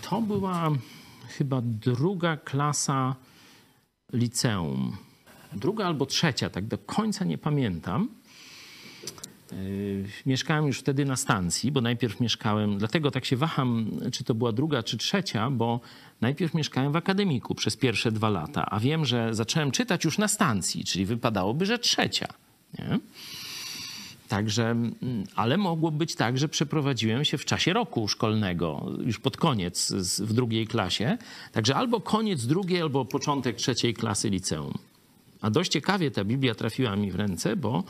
To 0.02 0.20
była 0.20 0.70
chyba 1.28 1.60
druga 1.64 2.36
klasa 2.36 3.16
liceum. 4.12 4.96
Druga 5.52 5.86
albo 5.86 6.06
trzecia, 6.06 6.50
tak 6.50 6.66
do 6.66 6.78
końca 6.78 7.24
nie 7.24 7.38
pamiętam. 7.38 8.08
Yy, 9.52 10.04
mieszkałem 10.26 10.66
już 10.66 10.78
wtedy 10.78 11.04
na 11.04 11.16
stacji, 11.16 11.72
bo 11.72 11.80
najpierw 11.80 12.20
mieszkałem, 12.20 12.78
dlatego 12.78 13.10
tak 13.10 13.24
się 13.24 13.36
waham, 13.36 13.90
czy 14.12 14.24
to 14.24 14.34
była 14.34 14.52
druga, 14.52 14.82
czy 14.82 14.96
trzecia, 14.96 15.50
bo 15.50 15.80
najpierw 16.20 16.54
mieszkałem 16.54 16.92
w 16.92 16.96
akademiku 16.96 17.54
przez 17.54 17.76
pierwsze 17.76 18.12
dwa 18.12 18.28
lata, 18.28 18.66
a 18.66 18.80
wiem, 18.80 19.04
że 19.04 19.34
zacząłem 19.34 19.70
czytać 19.70 20.04
już 20.04 20.18
na 20.18 20.28
stacji, 20.28 20.84
czyli 20.84 21.06
wypadałoby, 21.06 21.66
że 21.66 21.78
trzecia. 21.78 22.28
Nie? 22.78 22.98
Także, 24.28 24.70
mm, 24.70 24.96
ale 25.34 25.56
mogło 25.56 25.90
być 25.90 26.14
tak, 26.14 26.38
że 26.38 26.48
przeprowadziłem 26.48 27.24
się 27.24 27.38
w 27.38 27.44
czasie 27.44 27.72
roku 27.72 28.08
szkolnego, 28.08 28.86
już 29.04 29.18
pod 29.18 29.36
koniec 29.36 29.92
w 30.18 30.32
drugiej 30.32 30.66
klasie. 30.66 31.18
Także 31.52 31.76
albo 31.76 32.00
koniec 32.00 32.46
drugiej, 32.46 32.82
albo 32.82 33.04
początek 33.04 33.56
trzeciej 33.56 33.94
klasy 33.94 34.30
liceum. 34.30 34.74
A 35.40 35.50
dość 35.50 35.72
ciekawie 35.72 36.10
ta 36.10 36.24
Biblia 36.24 36.54
trafiła 36.54 36.96
mi 36.96 37.10
w 37.10 37.14
ręce, 37.14 37.56
bo 37.56 37.84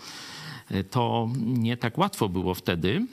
e, 0.71 0.85
to 0.85 1.29
nie 1.37 1.77
tak 1.77 1.99
łatwo 1.99 2.29
było 2.29 2.55
wtedy 2.55 3.07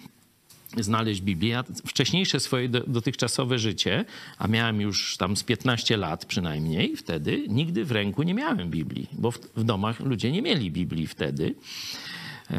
znaleźć 0.83 1.21
Biblię. 1.21 1.49
Ja 1.49 1.63
wcześniejsze 1.87 2.39
swoje 2.39 2.69
dotychczasowe 2.69 3.59
życie, 3.59 4.05
a 4.37 4.47
miałem 4.47 4.81
już 4.81 5.17
tam 5.17 5.37
z 5.37 5.43
15 5.43 5.97
lat 5.97 6.25
przynajmniej 6.25 6.97
wtedy, 6.97 7.45
nigdy 7.47 7.85
w 7.85 7.91
ręku 7.91 8.23
nie 8.23 8.33
miałem 8.33 8.69
Biblii, 8.69 9.07
bo 9.11 9.31
w, 9.31 9.39
w 9.55 9.63
domach 9.63 9.99
ludzie 9.99 10.31
nie 10.31 10.41
mieli 10.41 10.71
Biblii 10.71 11.07
wtedy. 11.07 11.55
E, 12.51 12.57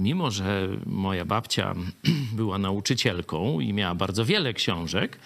mimo 0.00 0.30
że 0.30 0.68
moja 0.86 1.24
babcia 1.24 1.74
była 2.38 2.58
nauczycielką 2.58 3.60
i 3.60 3.72
miała 3.72 3.94
bardzo 3.94 4.24
wiele 4.24 4.52
książek, 4.54 5.18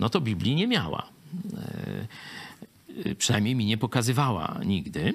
no 0.00 0.08
to 0.08 0.20
Biblii 0.20 0.54
nie 0.54 0.66
miała. 0.66 1.06
E, 3.04 3.14
przynajmniej 3.14 3.54
mi 3.54 3.64
nie 3.64 3.78
pokazywała 3.78 4.60
nigdy. 4.64 5.14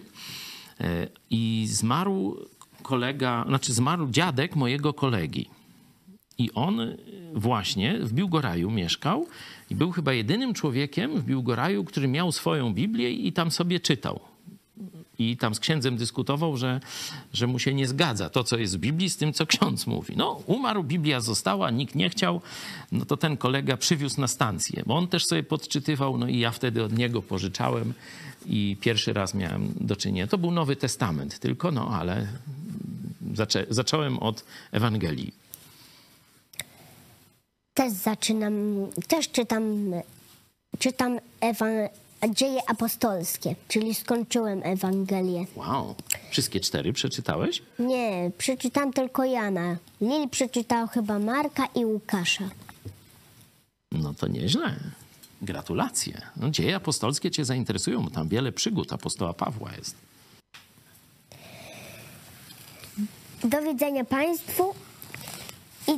E, 0.80 1.08
I 1.30 1.66
zmarł 1.70 2.38
kolega, 2.84 3.46
znaczy 3.48 3.74
zmarł 3.74 4.10
dziadek 4.10 4.56
mojego 4.56 4.94
kolegi. 4.94 5.50
I 6.38 6.52
on 6.52 6.82
właśnie 7.34 8.00
w 8.00 8.14
Biłgoraju 8.14 8.72
mieszkał 8.72 9.28
i 9.70 9.76
był 9.76 9.92
chyba 9.92 10.14
jedynym 10.14 10.54
człowiekiem 10.54 11.20
w 11.22 11.24
Biłgoraju, 11.24 11.84
który 11.84 12.08
miał 12.08 12.32
swoją 12.32 12.74
Biblię 12.74 13.12
i 13.12 13.34
tam 13.34 13.52
sobie 13.52 13.80
czytał 13.80 14.20
i 15.20 15.38
tam 15.38 15.56
z 15.56 15.60
księdzem 15.60 15.98
dyskutował, 15.98 16.58
że, 16.58 16.80
że 17.34 17.48
mu 17.48 17.60
się 17.60 17.74
nie 17.74 17.88
zgadza 17.88 18.30
to, 18.30 18.44
co 18.44 18.58
jest 18.58 18.78
w 18.78 18.80
Biblii, 18.80 19.10
z 19.10 19.18
tym, 19.18 19.34
co 19.34 19.46
ksiądz 19.46 19.88
mówi. 19.88 20.14
No, 20.18 20.42
umarł, 20.46 20.84
Biblia 20.84 21.22
została, 21.22 21.72
nikt 21.72 21.96
nie 21.96 22.10
chciał, 22.10 22.42
no 22.92 23.06
to 23.06 23.18
ten 23.18 23.38
kolega 23.38 23.78
przywiózł 23.78 24.22
na 24.22 24.28
stację, 24.28 24.84
bo 24.86 24.96
on 24.96 25.08
też 25.08 25.26
sobie 25.26 25.44
podczytywał, 25.44 26.18
no 26.18 26.28
i 26.28 26.40
ja 26.40 26.52
wtedy 26.52 26.84
od 26.84 26.98
niego 26.98 27.22
pożyczałem 27.22 27.94
i 28.46 28.78
pierwszy 28.82 29.14
raz 29.14 29.34
miałem 29.34 29.74
do 29.82 29.96
czynienia. 29.96 30.28
To 30.28 30.38
był 30.38 30.52
Nowy 30.52 30.76
Testament 30.76 31.40
tylko, 31.40 31.72
no 31.72 31.90
ale 32.00 32.28
zaczę 33.34 33.66
zacząłem 33.70 34.20
od 34.20 34.46
Ewangelii. 34.72 35.34
Też 37.74 37.92
zaczynam, 37.92 38.54
też 39.08 39.30
czytam, 39.30 39.92
czytam 40.80 41.20
Ewangelię 41.40 42.05
dzieje 42.30 42.70
apostolskie, 42.70 43.56
czyli 43.68 43.96
skończyłem 43.96 44.62
Ewangelię. 44.64 45.46
Wow. 45.56 45.96
Wszystkie 46.32 46.60
cztery 46.60 46.94
przeczytałeś? 46.94 47.62
Nie, 47.80 48.32
przeczytałem 48.38 48.94
tylko 48.94 49.24
Jana. 49.24 49.78
Lili 50.02 50.28
przeczytał 50.28 50.88
chyba 50.88 51.20
Marka 51.20 51.68
i 51.76 51.86
Łukasza. 51.86 52.50
No 53.92 54.14
to 54.14 54.28
nieźle. 54.28 54.76
Gratulacje. 55.42 56.22
No, 56.38 56.50
dzieje 56.50 56.76
apostolskie 56.76 57.32
cię 57.32 57.46
zainteresują, 57.46 58.04
bo 58.04 58.10
tam 58.10 58.28
wiele 58.28 58.52
przygód 58.52 58.94
apostoła 58.94 59.34
Pawła 59.34 59.72
jest. 59.78 59.96
Do 63.44 63.62
widzenia 63.62 64.06
Państwu 64.06 64.74
i, 65.88 65.92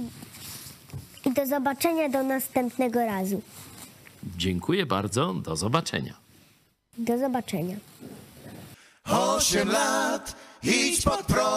i 1.29 1.33
do 1.33 1.45
zobaczenia 1.45 2.09
do 2.09 2.23
następnego 2.23 3.05
razu. 3.05 3.41
Dziękuję 4.37 4.85
bardzo. 4.85 5.33
Do 5.33 5.55
zobaczenia. 5.55 6.13
Do 6.97 7.17
zobaczenia. 7.17 7.75
Osiem 9.09 9.69
lat, 9.69 10.35
idź 10.63 11.01
pod 11.01 11.23
prąd. 11.23 11.47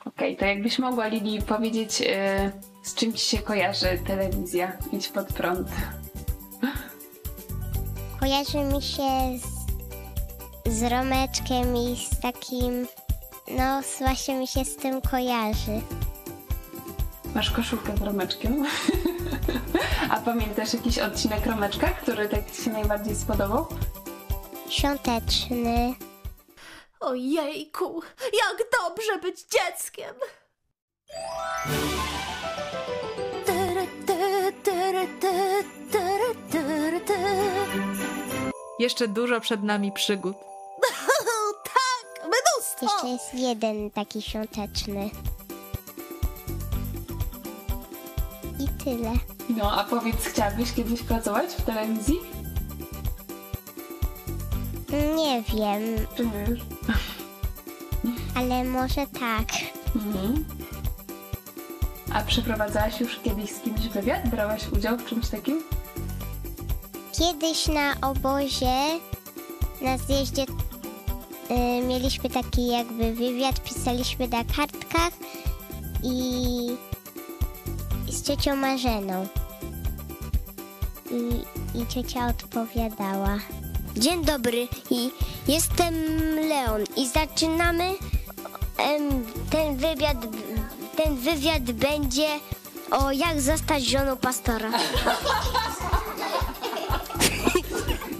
Okej, 0.00 0.34
okay, 0.34 0.36
to 0.36 0.44
jakbyś 0.44 0.78
mogła 0.78 1.06
Lili 1.06 1.42
powiedzieć, 1.42 2.00
yy, 2.00 2.06
z 2.82 2.94
czym 2.94 3.12
ci 3.12 3.26
się 3.26 3.38
kojarzy 3.38 3.98
telewizja 4.06 4.72
Idź 4.92 5.08
pod 5.08 5.26
prąd? 5.26 5.68
Kojarzy 8.20 8.58
mi 8.58 8.82
się 8.82 9.38
z, 9.38 10.76
z 10.78 10.82
Romeczkiem 10.82 11.76
i 11.76 11.96
z 11.96 12.20
takim, 12.20 12.86
no 13.58 13.80
właśnie 13.98 14.34
mi 14.34 14.46
się 14.46 14.64
z 14.64 14.76
tym 14.76 15.00
kojarzy. 15.00 15.80
Masz 17.34 17.50
koszulkę 17.50 17.96
z 17.96 18.02
Romeczkiem? 18.02 18.64
A 20.10 20.16
pamiętasz 20.16 20.74
jakiś 20.74 20.98
odcinek 20.98 21.46
Romeczka, 21.46 21.88
który 21.88 22.28
tak 22.28 22.50
ci 22.50 22.62
się 22.62 22.70
najbardziej 22.70 23.16
spodobał? 23.16 23.66
Świąteczny. 24.68 25.94
Ojejku, 27.00 28.02
jak 28.20 28.70
dobrze 28.82 29.18
być 29.18 29.40
dzieckiem! 29.40 30.14
Jeszcze 38.78 39.08
dużo 39.08 39.40
przed 39.40 39.62
nami 39.62 39.92
przygód. 39.92 40.36
tak, 41.64 42.24
mnóstwo! 42.24 42.86
Jeszcze 42.86 43.08
jest 43.08 43.34
jeden 43.34 43.90
taki 43.90 44.22
świąteczny. 44.22 45.10
I 48.58 48.84
tyle. 48.84 49.35
No, 49.48 49.72
a 49.72 49.84
powiedz, 49.84 50.16
chciałabyś 50.24 50.72
kiedyś 50.72 51.02
pracować 51.02 51.50
w 51.50 51.62
telewizji? 51.62 52.16
Nie 55.16 55.42
wiem, 55.42 56.06
Czy 56.16 56.26
nie 56.26 56.32
wiesz? 56.46 56.60
ale 58.34 58.64
może 58.64 59.06
tak. 59.06 59.46
Mhm. 59.96 60.44
A 62.14 62.22
przeprowadzałaś 62.22 63.00
już 63.00 63.18
kiedyś 63.24 63.50
z 63.50 63.60
kimś 63.60 63.80
wywiad? 63.80 64.28
Brałaś 64.28 64.62
udział 64.72 64.96
w 64.98 65.04
czymś 65.04 65.28
takim? 65.28 65.62
Kiedyś 67.18 67.66
na 67.68 68.08
obozie, 68.10 68.76
na 69.82 69.98
zjeździe 69.98 70.42
y, 70.42 71.86
mieliśmy 71.86 72.30
taki 72.30 72.66
jakby 72.66 73.14
wywiad, 73.14 73.62
pisaliśmy 73.62 74.28
na 74.28 74.44
kartkach 74.44 75.12
i 76.02 76.76
ciocią 78.26 78.56
Marzeną. 78.56 79.26
I, 81.10 81.44
I 81.78 81.86
ciocia 81.86 82.26
odpowiadała. 82.26 83.38
Dzień 83.96 84.24
dobry, 84.24 84.68
i 84.90 85.10
jestem 85.48 85.94
Leon 86.48 86.84
i 86.96 87.08
zaczynamy 87.08 87.84
em, 88.78 89.26
ten 89.50 89.76
wywiad. 89.76 90.16
Ten 90.96 91.16
wywiad 91.16 91.62
będzie 91.62 92.28
o 92.90 93.12
jak 93.12 93.40
zostać 93.40 93.84
żoną 93.84 94.16
pastora. 94.16 94.70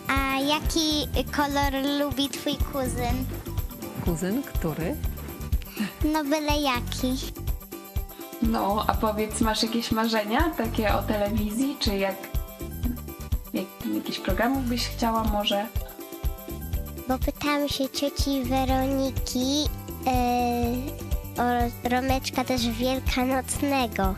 A 0.09 0.41
jaki 0.41 1.09
kolor 1.37 1.73
lubi 2.01 2.29
twój 2.29 2.57
kuzyn? 2.57 3.25
Kuzyn, 4.05 4.43
który? 4.43 4.97
No 6.05 6.25
byle 6.25 6.61
jaki. 6.61 7.17
No, 8.51 8.85
a 8.87 8.95
powiedz, 8.95 9.41
masz 9.41 9.63
jakieś 9.63 9.93
marzenia 9.93 10.51
takie 10.57 10.95
o 10.95 11.03
telewizji, 11.03 11.77
czy 11.81 11.97
jak, 11.97 12.17
jak 13.55 13.67
jakiś 13.95 14.19
programów 14.19 14.65
byś 14.65 14.89
chciała 14.89 15.25
może? 15.25 15.67
Bo 17.09 17.19
pytałam 17.19 17.69
się 17.69 17.89
cioci 17.89 18.43
Weroniki 18.45 19.63
yy, 19.63 21.43
o 21.43 21.89
romeczka 21.89 22.45
też 22.45 22.69
wielkanocnego. 22.69 24.15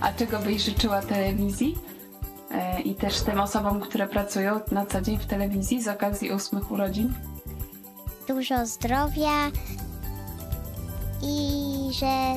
A 0.00 0.12
czego 0.12 0.38
byś 0.38 0.62
życzyła 0.62 1.02
telewizji? 1.02 1.78
E, 2.50 2.80
I 2.80 2.94
też 2.94 3.20
tym 3.20 3.40
osobom, 3.40 3.80
które 3.80 4.08
pracują 4.08 4.60
na 4.70 4.86
co 4.86 5.00
dzień 5.00 5.18
w 5.18 5.26
telewizji 5.26 5.82
z 5.82 5.88
okazji 5.88 6.30
ósmych 6.32 6.70
urodzin? 6.70 7.12
Dużo 8.28 8.66
zdrowia 8.66 9.50
i 11.22 11.92
że 11.92 12.34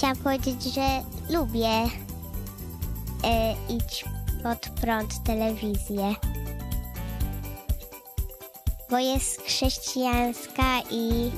chciałam 0.00 0.16
powiedzieć, 0.16 0.62
że 0.62 1.02
lubię 1.30 1.82
yy, 3.22 3.76
iść 3.76 4.04
pod 4.42 4.58
prąd 4.80 5.22
telewizję. 5.24 6.14
Bo 8.90 8.98
jest 8.98 9.42
chrześcijańska 9.42 10.80
i 10.90 11.30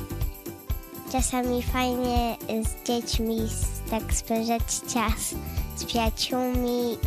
czasami 1.12 1.62
fajnie 1.62 2.36
z 2.48 2.86
dziećmi 2.86 3.38
tak 3.90 4.14
spędzać 4.14 4.62
czas 4.94 5.34
z 5.76 5.84
przyjaciółmi 5.84 6.98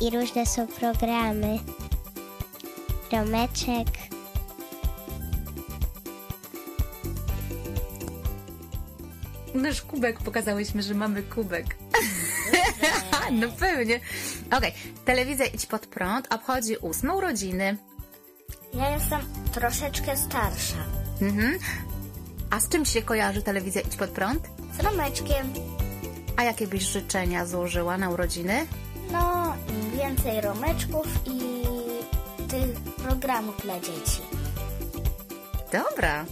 i 0.00 0.10
różne 0.10 0.46
są 0.46 0.66
programy. 0.66 1.58
Romeczek. 3.12 4.17
Nasz 9.58 9.82
kubek, 9.82 10.18
pokazałyśmy, 10.18 10.82
że 10.82 10.94
mamy 10.94 11.22
kubek. 11.22 11.76
no 13.40 13.48
pewnie. 13.58 14.00
Okej, 14.56 14.72
telewizja 15.04 15.46
Idź 15.46 15.66
Pod 15.66 15.86
Prąd 15.86 16.34
obchodzi 16.34 16.76
ósme 16.76 17.14
urodziny. 17.14 17.76
Ja 18.74 18.90
jestem 18.90 19.20
troszeczkę 19.52 20.16
starsza. 20.16 20.84
Mhm. 21.20 21.58
A 22.50 22.60
z 22.60 22.68
czym 22.68 22.84
się 22.84 23.02
kojarzy 23.02 23.42
telewizja 23.42 23.80
Idź 23.80 23.96
Pod 23.96 24.10
Prąd? 24.10 24.48
Z 24.80 24.80
Romeczkiem. 24.80 25.52
A 26.36 26.42
jakie 26.42 26.66
byś 26.66 26.82
życzenia 26.82 27.46
złożyła 27.46 27.98
na 27.98 28.10
urodziny? 28.10 28.66
No, 29.12 29.56
więcej 29.96 30.40
romeczków 30.40 31.06
i 31.26 31.62
tych 32.48 32.94
programów 32.96 33.62
dla 33.62 33.80
dzieci. 33.80 34.22
Dobra, 35.72 36.24